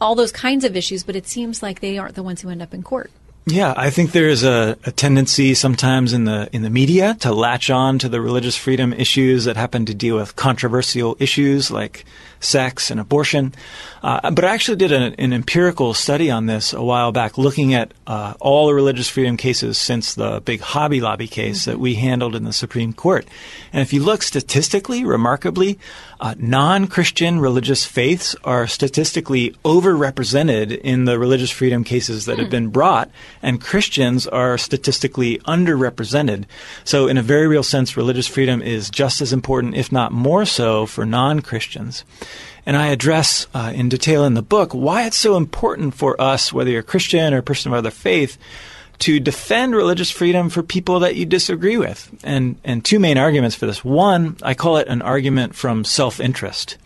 all 0.00 0.14
those 0.14 0.32
kinds 0.32 0.64
of 0.64 0.76
issues, 0.76 1.04
but 1.04 1.16
it 1.16 1.26
seems 1.26 1.62
like 1.62 1.80
they 1.80 1.98
aren't 1.98 2.14
the 2.14 2.22
ones 2.22 2.42
who 2.42 2.50
end 2.50 2.62
up 2.62 2.74
in 2.74 2.82
court. 2.82 3.10
Yeah, 3.48 3.74
I 3.76 3.90
think 3.90 4.10
there's 4.10 4.42
a, 4.42 4.76
a, 4.84 4.90
tendency 4.90 5.54
sometimes 5.54 6.12
in 6.12 6.24
the 6.24 6.48
in 6.52 6.62
the 6.62 6.70
media 6.70 7.14
to 7.20 7.32
latch 7.32 7.70
on 7.70 7.96
to 8.00 8.08
the 8.08 8.20
religious 8.20 8.56
freedom 8.56 8.92
issues 8.92 9.44
that 9.44 9.56
happen 9.56 9.86
to 9.86 9.94
deal 9.94 10.16
with 10.16 10.34
controversial 10.34 11.16
issues 11.20 11.70
like 11.70 12.04
sex 12.40 12.90
and 12.90 12.98
abortion. 12.98 13.54
Uh, 14.02 14.32
but 14.32 14.44
I 14.44 14.52
actually 14.52 14.78
did 14.78 14.90
an, 14.90 15.14
an, 15.14 15.32
empirical 15.32 15.94
study 15.94 16.28
on 16.28 16.46
this 16.46 16.72
a 16.72 16.82
while 16.82 17.12
back, 17.12 17.38
looking 17.38 17.72
at 17.72 17.92
uh, 18.06 18.34
all 18.40 18.66
the 18.66 18.74
religious 18.74 19.08
freedom 19.08 19.36
cases 19.36 19.78
since 19.78 20.14
the 20.14 20.40
big 20.44 20.60
Hobby 20.60 21.00
Lobby 21.00 21.28
case 21.28 21.62
mm-hmm. 21.62 21.70
that 21.70 21.78
we 21.78 21.94
handled 21.94 22.34
in 22.34 22.42
the 22.42 22.52
Supreme 22.52 22.92
Court. 22.92 23.26
And 23.72 23.80
if 23.80 23.92
you 23.92 24.02
look 24.02 24.22
statistically, 24.22 25.04
remarkably, 25.04 25.78
uh, 26.20 26.34
non-Christian 26.38 27.40
religious 27.40 27.84
faiths 27.84 28.34
are 28.44 28.66
statistically 28.66 29.50
overrepresented 29.64 30.78
in 30.78 31.04
the 31.04 31.18
religious 31.18 31.50
freedom 31.50 31.84
cases 31.84 32.24
that 32.26 32.38
have 32.38 32.48
hmm. 32.48 32.52
been 32.52 32.68
brought, 32.68 33.10
and 33.42 33.60
Christians 33.60 34.26
are 34.26 34.58
statistically 34.58 35.38
underrepresented. 35.38 36.44
So, 36.84 37.06
in 37.06 37.18
a 37.18 37.22
very 37.22 37.46
real 37.46 37.62
sense, 37.62 37.96
religious 37.96 38.26
freedom 38.26 38.62
is 38.62 38.90
just 38.90 39.20
as 39.20 39.32
important, 39.32 39.76
if 39.76 39.92
not 39.92 40.12
more 40.12 40.44
so, 40.44 40.86
for 40.86 41.04
non-Christians. 41.04 42.04
And 42.64 42.76
I 42.76 42.88
address 42.88 43.46
uh, 43.54 43.72
in 43.74 43.88
detail 43.88 44.24
in 44.24 44.34
the 44.34 44.42
book 44.42 44.72
why 44.72 45.06
it's 45.06 45.16
so 45.16 45.36
important 45.36 45.94
for 45.94 46.20
us, 46.20 46.52
whether 46.52 46.70
you're 46.70 46.80
a 46.80 46.84
Christian 46.84 47.32
or 47.32 47.38
a 47.38 47.42
person 47.42 47.72
of 47.72 47.78
other 47.78 47.92
faith, 47.92 48.38
to 49.00 49.20
defend 49.20 49.74
religious 49.74 50.10
freedom 50.10 50.48
for 50.48 50.62
people 50.62 51.00
that 51.00 51.16
you 51.16 51.26
disagree 51.26 51.76
with. 51.76 52.10
And, 52.24 52.56
and 52.64 52.84
two 52.84 52.98
main 52.98 53.18
arguments 53.18 53.56
for 53.56 53.66
this. 53.66 53.84
One, 53.84 54.36
I 54.42 54.54
call 54.54 54.76
it 54.78 54.88
an 54.88 55.02
argument 55.02 55.54
from 55.54 55.84
self-interest. 55.84 56.76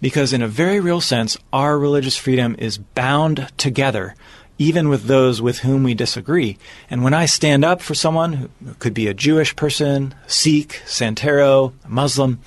Because 0.00 0.32
in 0.32 0.42
a 0.42 0.48
very 0.48 0.80
real 0.80 1.00
sense, 1.00 1.36
our 1.52 1.78
religious 1.78 2.16
freedom 2.16 2.56
is 2.58 2.78
bound 2.78 3.50
together 3.56 4.14
even 4.58 4.88
with 4.88 5.04
those 5.04 5.42
with 5.42 5.60
whom 5.60 5.82
we 5.82 5.94
disagree. 5.94 6.56
And 6.88 7.02
when 7.02 7.14
I 7.14 7.26
stand 7.26 7.64
up 7.64 7.82
for 7.82 7.94
someone 7.94 8.50
who 8.64 8.74
could 8.74 8.94
be 8.94 9.08
a 9.08 9.14
Jewish 9.14 9.56
person, 9.56 10.14
Sikh, 10.26 10.80
Santero, 10.86 11.72
Muslim, 11.88 12.40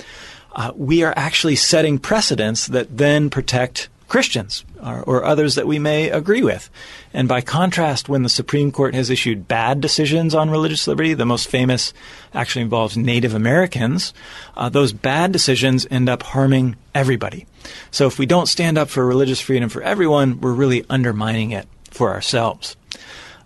uh, 0.54 0.72
we 0.76 1.04
are 1.04 1.14
actually 1.16 1.56
setting 1.56 2.00
precedents 2.00 2.68
that 2.68 2.98
then 2.98 3.30
protect 3.30 3.90
Christians 4.08 4.64
or, 4.82 5.02
or, 5.04 5.24
others 5.26 5.56
that 5.56 5.68
we 5.68 5.80
may 5.80 6.10
agree 6.10 6.44
with. 6.44 6.70
And 7.14 7.28
by 7.28 7.42
contrast, 7.42 8.08
when 8.08 8.24
the 8.24 8.30
Supreme 8.30 8.72
Court 8.72 8.96
has 8.96 9.10
issued 9.10 9.48
bad 9.48 9.82
decisions 9.82 10.34
on 10.34 10.50
religious 10.50 10.88
liberty, 10.88 11.14
the 11.14 11.26
most 11.26 11.50
famous 11.50 11.94
actually 12.34 12.62
involves 12.62 12.96
Native 12.96 13.34
Americans, 13.34 14.14
uh, 14.56 14.70
those 14.70 14.94
bad 14.94 15.32
decisions 15.32 15.86
end 15.92 16.08
up 16.08 16.24
harming 16.24 16.78
everybody. 16.96 17.48
So 17.92 18.08
if 18.08 18.18
we 18.18 18.26
don't 18.26 18.48
stand 18.48 18.78
up 18.78 18.90
for 18.90 19.06
religious 19.06 19.42
freedom 19.42 19.68
for 19.68 19.82
everyone, 19.82 20.40
we're 20.40 20.54
really 20.54 20.86
undermining 20.90 21.52
it 21.52 21.68
for 21.92 22.12
ourselves. 22.12 22.78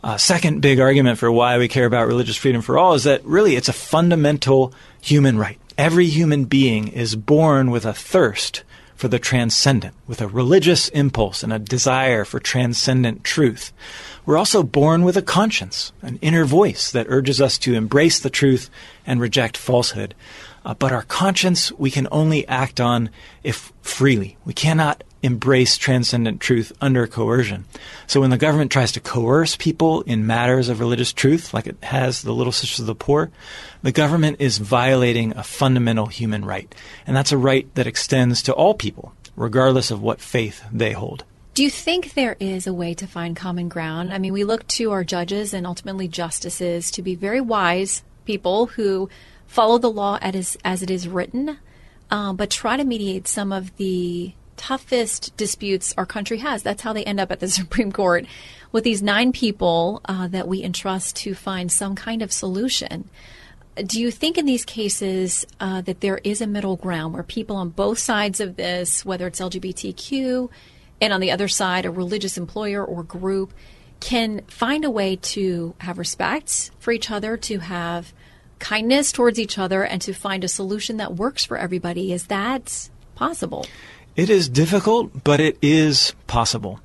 Uh, 0.03 0.17
second 0.17 0.61
big 0.61 0.79
argument 0.79 1.19
for 1.19 1.31
why 1.31 1.57
we 1.57 1.67
care 1.67 1.85
about 1.85 2.07
religious 2.07 2.35
freedom 2.35 2.61
for 2.61 2.77
all 2.77 2.93
is 2.93 3.03
that 3.03 3.23
really 3.23 3.55
it's 3.55 3.69
a 3.69 3.73
fundamental 3.73 4.73
human 4.99 5.37
right. 5.37 5.59
Every 5.77 6.07
human 6.07 6.45
being 6.45 6.89
is 6.89 7.15
born 7.15 7.71
with 7.71 7.85
a 7.85 7.93
thirst 7.93 8.63
for 9.01 9.07
the 9.07 9.17
transcendent, 9.17 9.95
with 10.05 10.21
a 10.21 10.27
religious 10.27 10.87
impulse 10.89 11.41
and 11.41 11.51
a 11.51 11.57
desire 11.57 12.23
for 12.23 12.39
transcendent 12.39 13.23
truth. 13.23 13.73
We're 14.27 14.37
also 14.37 14.61
born 14.61 15.03
with 15.03 15.17
a 15.17 15.23
conscience, 15.23 15.91
an 16.03 16.19
inner 16.21 16.45
voice 16.45 16.91
that 16.91 17.07
urges 17.09 17.41
us 17.41 17.57
to 17.57 17.73
embrace 17.73 18.19
the 18.19 18.29
truth 18.29 18.69
and 19.03 19.19
reject 19.19 19.57
falsehood. 19.57 20.13
Uh, 20.63 20.75
but 20.75 20.91
our 20.91 21.01
conscience 21.01 21.71
we 21.71 21.89
can 21.89 22.07
only 22.11 22.47
act 22.47 22.79
on 22.79 23.09
if 23.41 23.73
freely. 23.81 24.37
We 24.45 24.53
cannot 24.53 25.03
embrace 25.23 25.77
transcendent 25.77 26.41
truth 26.41 26.71
under 26.81 27.05
coercion. 27.07 27.65
So 28.07 28.21
when 28.21 28.29
the 28.29 28.37
government 28.37 28.71
tries 28.71 28.91
to 28.93 28.99
coerce 28.99 29.55
people 29.55 30.01
in 30.01 30.27
matters 30.27 30.69
of 30.69 30.79
religious 30.79 31.13
truth, 31.13 31.53
like 31.53 31.67
it 31.67 31.77
has 31.83 32.21
the 32.21 32.33
Little 32.33 32.51
Sisters 32.51 32.81
of 32.81 32.85
the 32.87 32.95
Poor, 32.95 33.31
the 33.83 33.91
government 33.91 34.37
is 34.39 34.57
violating 34.57 35.35
a 35.35 35.43
fundamental 35.43 36.07
human 36.07 36.45
right. 36.45 36.73
And 37.05 37.15
that's 37.15 37.31
a 37.31 37.37
right 37.37 37.73
that 37.75 37.87
extends 37.87 38.41
to 38.43 38.53
all 38.53 38.73
people, 38.73 39.13
regardless 39.35 39.91
of 39.91 40.01
what 40.01 40.21
faith 40.21 40.63
they 40.71 40.93
hold. 40.93 41.23
Do 41.53 41.63
you 41.63 41.69
think 41.69 42.13
there 42.13 42.37
is 42.39 42.65
a 42.65 42.73
way 42.73 42.93
to 42.93 43.05
find 43.05 43.35
common 43.35 43.67
ground? 43.67 44.13
I 44.13 44.19
mean, 44.19 44.31
we 44.31 44.45
look 44.45 44.65
to 44.69 44.91
our 44.91 45.03
judges 45.03 45.53
and 45.53 45.67
ultimately 45.67 46.07
justices 46.07 46.91
to 46.91 47.01
be 47.01 47.13
very 47.13 47.41
wise 47.41 48.03
people 48.25 48.67
who 48.67 49.09
follow 49.47 49.77
the 49.77 49.91
law 49.91 50.17
as, 50.21 50.57
as 50.63 50.81
it 50.81 50.89
is 50.89 51.09
written, 51.09 51.57
um, 52.09 52.37
but 52.37 52.49
try 52.49 52.77
to 52.77 52.85
mediate 52.85 53.27
some 53.27 53.51
of 53.51 53.75
the 53.75 54.33
toughest 54.61 55.35
disputes 55.37 55.91
our 55.97 56.05
country 56.05 56.37
has. 56.37 56.61
That's 56.61 56.83
how 56.83 56.93
they 56.93 57.03
end 57.03 57.19
up 57.19 57.31
at 57.31 57.39
the 57.39 57.49
Supreme 57.61 57.91
Court 57.91 58.27
with 58.71 58.83
these 58.83 59.01
nine 59.01 59.31
people 59.31 60.01
uh, 60.05 60.27
that 60.27 60.47
we 60.47 60.63
entrust 60.63 61.15
to 61.17 61.33
find 61.33 61.71
some 61.71 61.95
kind 61.95 62.21
of 62.21 62.31
solution. 62.31 63.09
Do 63.75 63.99
you 63.99 64.11
think 64.11 64.37
in 64.37 64.45
these 64.45 64.63
cases 64.63 65.47
uh, 65.59 65.81
that 65.81 66.01
there 66.01 66.19
is 66.23 66.41
a 66.41 66.47
middle 66.47 66.75
ground 66.75 67.15
where 67.15 67.23
people 67.23 67.55
on 67.55 67.69
both 67.69 67.97
sides 67.97 68.39
of 68.39 68.55
this, 68.55 69.03
whether 69.03 69.25
it's 69.25 69.41
LGBTQ 69.41 70.49
and 71.01 71.11
on 71.11 71.21
the 71.21 71.31
other 71.31 71.47
side, 71.47 71.85
a 71.85 71.91
religious 71.91 72.37
employer 72.37 72.85
or 72.85 73.01
group, 73.01 73.53
can 73.99 74.41
find 74.47 74.85
a 74.85 74.91
way 74.91 75.15
to 75.15 75.73
have 75.79 75.97
respect 75.97 76.69
for 76.79 76.91
each 76.91 77.09
other, 77.09 77.35
to 77.37 77.59
have 77.59 78.13
kindness 78.59 79.11
towards 79.11 79.39
each 79.39 79.57
other, 79.57 79.83
and 79.83 80.01
to 80.03 80.13
find 80.13 80.43
a 80.43 80.47
solution 80.47 80.97
that 80.97 81.15
works 81.15 81.45
for 81.45 81.57
everybody? 81.57 82.13
Is 82.13 82.27
that 82.27 82.89
possible? 83.15 83.65
It 84.15 84.29
is 84.29 84.49
difficult, 84.49 85.23
but 85.23 85.39
it 85.39 85.57
is 85.61 86.13
possible. 86.27 86.79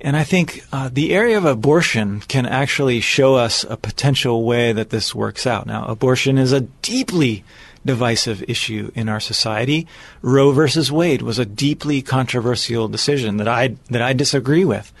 And 0.00 0.16
I 0.16 0.24
think 0.24 0.64
uh, 0.72 0.90
the 0.92 1.14
area 1.14 1.38
of 1.38 1.44
abortion 1.44 2.20
can 2.20 2.44
actually 2.44 3.00
show 3.00 3.36
us 3.36 3.64
a 3.64 3.76
potential 3.76 4.44
way 4.44 4.72
that 4.72 4.90
this 4.90 5.14
works 5.14 5.46
out. 5.46 5.66
Now, 5.66 5.86
abortion 5.86 6.38
is 6.38 6.50
a 6.50 6.62
deeply 6.62 7.44
divisive 7.84 8.42
issue 8.48 8.90
in 8.94 9.08
our 9.08 9.20
society. 9.20 9.86
Roe 10.20 10.52
versus 10.52 10.90
Wade 10.90 11.22
was 11.22 11.38
a 11.38 11.44
deeply 11.44 12.02
controversial 12.02 12.88
decision 12.88 13.36
that 13.36 13.48
I 13.48 13.76
that 13.90 14.02
I 14.02 14.12
disagree 14.12 14.64
with. 14.64 14.92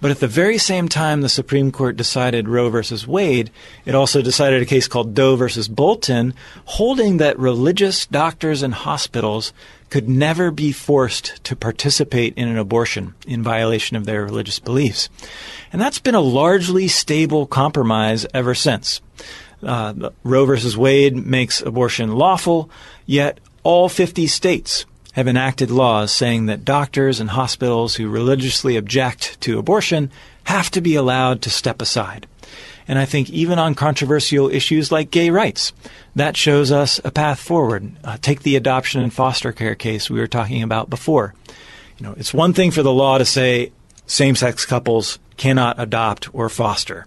But 0.00 0.10
at 0.10 0.20
the 0.20 0.28
very 0.28 0.56
same 0.56 0.88
time 0.88 1.20
the 1.20 1.28
Supreme 1.28 1.70
Court 1.70 1.96
decided 1.96 2.48
Roe 2.48 2.70
versus 2.70 3.06
Wade, 3.06 3.50
it 3.84 3.94
also 3.94 4.22
decided 4.22 4.62
a 4.62 4.66
case 4.66 4.88
called 4.88 5.14
Doe 5.14 5.36
versus 5.36 5.68
Bolton, 5.68 6.32
holding 6.64 7.18
that 7.18 7.38
religious 7.38 8.06
doctors 8.06 8.62
and 8.62 8.72
hospitals 8.72 9.52
could 9.90 10.08
never 10.08 10.50
be 10.50 10.72
forced 10.72 11.42
to 11.44 11.56
participate 11.56 12.34
in 12.36 12.48
an 12.48 12.56
abortion 12.56 13.14
in 13.26 13.42
violation 13.42 13.96
of 13.96 14.06
their 14.06 14.24
religious 14.24 14.58
beliefs. 14.58 15.08
And 15.72 15.82
that's 15.82 15.98
been 15.98 16.14
a 16.14 16.20
largely 16.20 16.88
stable 16.88 17.46
compromise 17.46 18.24
ever 18.32 18.54
since. 18.54 19.00
Uh, 19.62 20.10
Roe 20.22 20.46
versus 20.46 20.76
Wade 20.76 21.16
makes 21.16 21.60
abortion 21.60 22.12
lawful, 22.12 22.70
yet 23.04 23.40
all 23.62 23.88
50 23.88 24.26
states 24.26 24.86
have 25.12 25.28
enacted 25.28 25.70
laws 25.70 26.12
saying 26.12 26.46
that 26.46 26.64
doctors 26.64 27.20
and 27.20 27.30
hospitals 27.30 27.96
who 27.96 28.08
religiously 28.08 28.76
object 28.76 29.40
to 29.40 29.58
abortion 29.58 30.10
have 30.44 30.70
to 30.70 30.80
be 30.80 30.94
allowed 30.94 31.42
to 31.42 31.50
step 31.50 31.82
aside. 31.82 32.26
And 32.88 32.98
I 32.98 33.04
think 33.04 33.30
even 33.30 33.58
on 33.58 33.74
controversial 33.74 34.48
issues 34.48 34.90
like 34.90 35.10
gay 35.10 35.30
rights, 35.30 35.72
that 36.16 36.36
shows 36.36 36.72
us 36.72 37.00
a 37.04 37.10
path 37.10 37.40
forward. 37.40 37.92
Uh, 38.04 38.18
take 38.20 38.42
the 38.42 38.56
adoption 38.56 39.00
and 39.00 39.12
foster 39.12 39.52
care 39.52 39.74
case 39.74 40.10
we 40.10 40.20
were 40.20 40.26
talking 40.26 40.62
about 40.62 40.90
before. 40.90 41.34
You 41.98 42.06
know, 42.06 42.14
it's 42.16 42.34
one 42.34 42.52
thing 42.52 42.70
for 42.70 42.82
the 42.82 42.92
law 42.92 43.18
to 43.18 43.24
say 43.24 43.72
same-sex 44.06 44.66
couples 44.66 45.18
cannot 45.36 45.78
adopt 45.78 46.34
or 46.34 46.48
foster. 46.48 47.06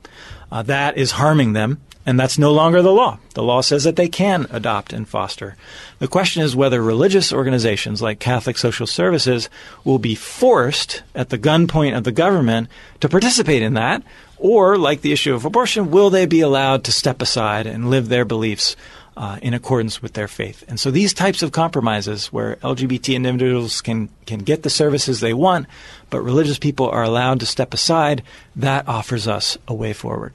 Uh, 0.52 0.62
that 0.64 0.98
is 0.98 1.12
harming 1.12 1.54
them 1.54 1.82
and 2.06 2.20
that's 2.20 2.38
no 2.38 2.52
longer 2.52 2.82
the 2.82 2.92
law. 2.92 3.18
The 3.34 3.44
law 3.44 3.62
says 3.62 3.86
that 3.86 3.96
they 3.96 4.10
can 4.10 4.48
adopt 4.52 4.92
and 4.92 5.08
foster. 5.08 5.56
The 6.00 6.08
question 6.08 6.44
is 6.44 6.56
whether 6.56 6.82
religious 6.82 7.32
organizations 7.32 8.02
like 8.02 8.20
Catholic 8.20 8.58
Social 8.58 8.88
Services 8.88 9.50
will 9.84 10.00
be 10.00 10.16
forced 10.16 11.04
at 11.16 11.30
the 11.30 11.38
gunpoint 11.38 11.96
of 11.96 12.04
the 12.04 12.12
government 12.12 12.68
to 13.00 13.10
participate 13.10 13.62
in 13.62 13.76
that, 13.76 14.04
or, 14.44 14.78
like 14.78 15.00
the 15.00 15.14
issue 15.14 15.34
of 15.34 15.46
abortion, 15.46 15.90
will 15.90 16.10
they 16.10 16.26
be 16.26 16.42
allowed 16.42 16.84
to 16.84 16.92
step 16.92 17.22
aside 17.22 17.66
and 17.66 17.90
live 17.90 18.10
their 18.10 18.26
beliefs 18.26 18.76
uh, 19.16 19.40
in 19.42 19.54
accordance 19.54 20.02
with 20.02 20.14
their 20.14 20.28
faith. 20.28 20.66
And 20.68 20.78
so 20.78 20.92
these 20.92 21.14
types 21.14 21.44
of 21.44 21.54
compromises 21.54 22.28
where 22.28 22.58
LGBT 22.58 23.16
individuals 23.16 23.80
can, 23.80 24.10
can 24.26 24.40
get 24.40 24.64
the 24.64 24.70
services 24.70 25.22
they 25.22 25.34
want, 25.34 25.68
but 26.10 26.20
religious 26.22 26.60
people 26.60 26.90
are 26.90 27.04
allowed 27.04 27.40
to 27.40 27.46
step 27.46 27.74
aside, 27.74 28.22
that 28.58 28.86
offers 28.86 29.30
us 29.30 29.58
a 29.66 29.74
way 29.74 29.94
forward. 29.94 30.34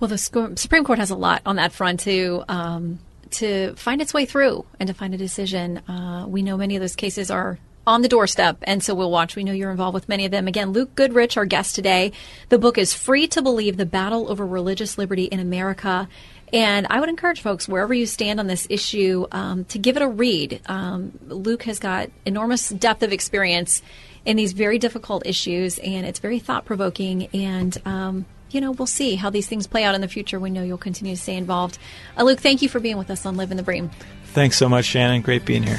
Well, 0.00 0.08
the 0.08 0.18
Supreme 0.18 0.84
Court 0.84 0.98
has 0.98 1.10
a 1.10 1.16
lot 1.16 1.40
on 1.46 1.54
that 1.56 1.72
front 1.72 2.00
to 2.00 2.44
um, 2.48 2.98
to 3.30 3.74
find 3.76 4.02
its 4.02 4.12
way 4.12 4.26
through 4.26 4.64
and 4.80 4.88
to 4.88 4.94
find 4.94 5.14
a 5.14 5.16
decision. 5.16 5.78
Uh, 5.88 6.24
we 6.26 6.42
know 6.42 6.56
many 6.56 6.74
of 6.74 6.80
those 6.80 6.96
cases 6.96 7.30
are 7.30 7.58
on 7.86 8.02
the 8.02 8.08
doorstep, 8.08 8.58
and 8.62 8.82
so 8.82 8.94
we'll 8.94 9.10
watch. 9.10 9.36
We 9.36 9.44
know 9.44 9.52
you're 9.52 9.70
involved 9.70 9.94
with 9.94 10.08
many 10.08 10.24
of 10.24 10.30
them. 10.30 10.48
Again, 10.48 10.72
Luke 10.72 10.94
Goodrich, 10.94 11.36
our 11.36 11.44
guest 11.44 11.74
today. 11.74 12.12
The 12.48 12.58
book 12.58 12.78
is 12.78 12.94
Free 12.94 13.26
to 13.28 13.42
Believe: 13.42 13.76
The 13.76 13.86
Battle 13.86 14.30
Over 14.30 14.46
Religious 14.46 14.98
Liberty 14.98 15.24
in 15.24 15.40
America. 15.40 16.08
And 16.52 16.86
I 16.88 17.00
would 17.00 17.08
encourage 17.08 17.40
folks, 17.40 17.68
wherever 17.68 17.92
you 17.92 18.06
stand 18.06 18.38
on 18.38 18.46
this 18.46 18.66
issue, 18.70 19.26
um, 19.32 19.64
to 19.66 19.78
give 19.78 19.96
it 19.96 20.02
a 20.02 20.08
read. 20.08 20.60
Um, 20.66 21.18
Luke 21.26 21.64
has 21.64 21.80
got 21.80 22.10
enormous 22.24 22.68
depth 22.68 23.02
of 23.02 23.12
experience 23.12 23.82
in 24.24 24.36
these 24.36 24.52
very 24.52 24.78
difficult 24.78 25.26
issues, 25.26 25.78
and 25.78 26.06
it's 26.06 26.20
very 26.20 26.38
thought 26.38 26.64
provoking. 26.64 27.26
And 27.34 27.76
um, 27.84 28.26
you 28.50 28.60
know, 28.60 28.70
we'll 28.70 28.86
see 28.86 29.16
how 29.16 29.30
these 29.30 29.48
things 29.48 29.66
play 29.66 29.84
out 29.84 29.94
in 29.94 30.00
the 30.00 30.08
future. 30.08 30.38
We 30.38 30.50
know 30.50 30.62
you'll 30.62 30.78
continue 30.78 31.16
to 31.16 31.20
stay 31.20 31.36
involved. 31.36 31.78
Uh, 32.16 32.22
Luke, 32.22 32.40
thank 32.40 32.62
you 32.62 32.68
for 32.68 32.78
being 32.78 32.96
with 32.96 33.10
us 33.10 33.26
on 33.26 33.36
Living 33.36 33.56
the 33.56 33.62
Bream. 33.64 33.90
Thanks 34.26 34.56
so 34.56 34.68
much, 34.68 34.84
Shannon. 34.84 35.22
Great 35.22 35.44
being 35.44 35.64
here. 35.64 35.78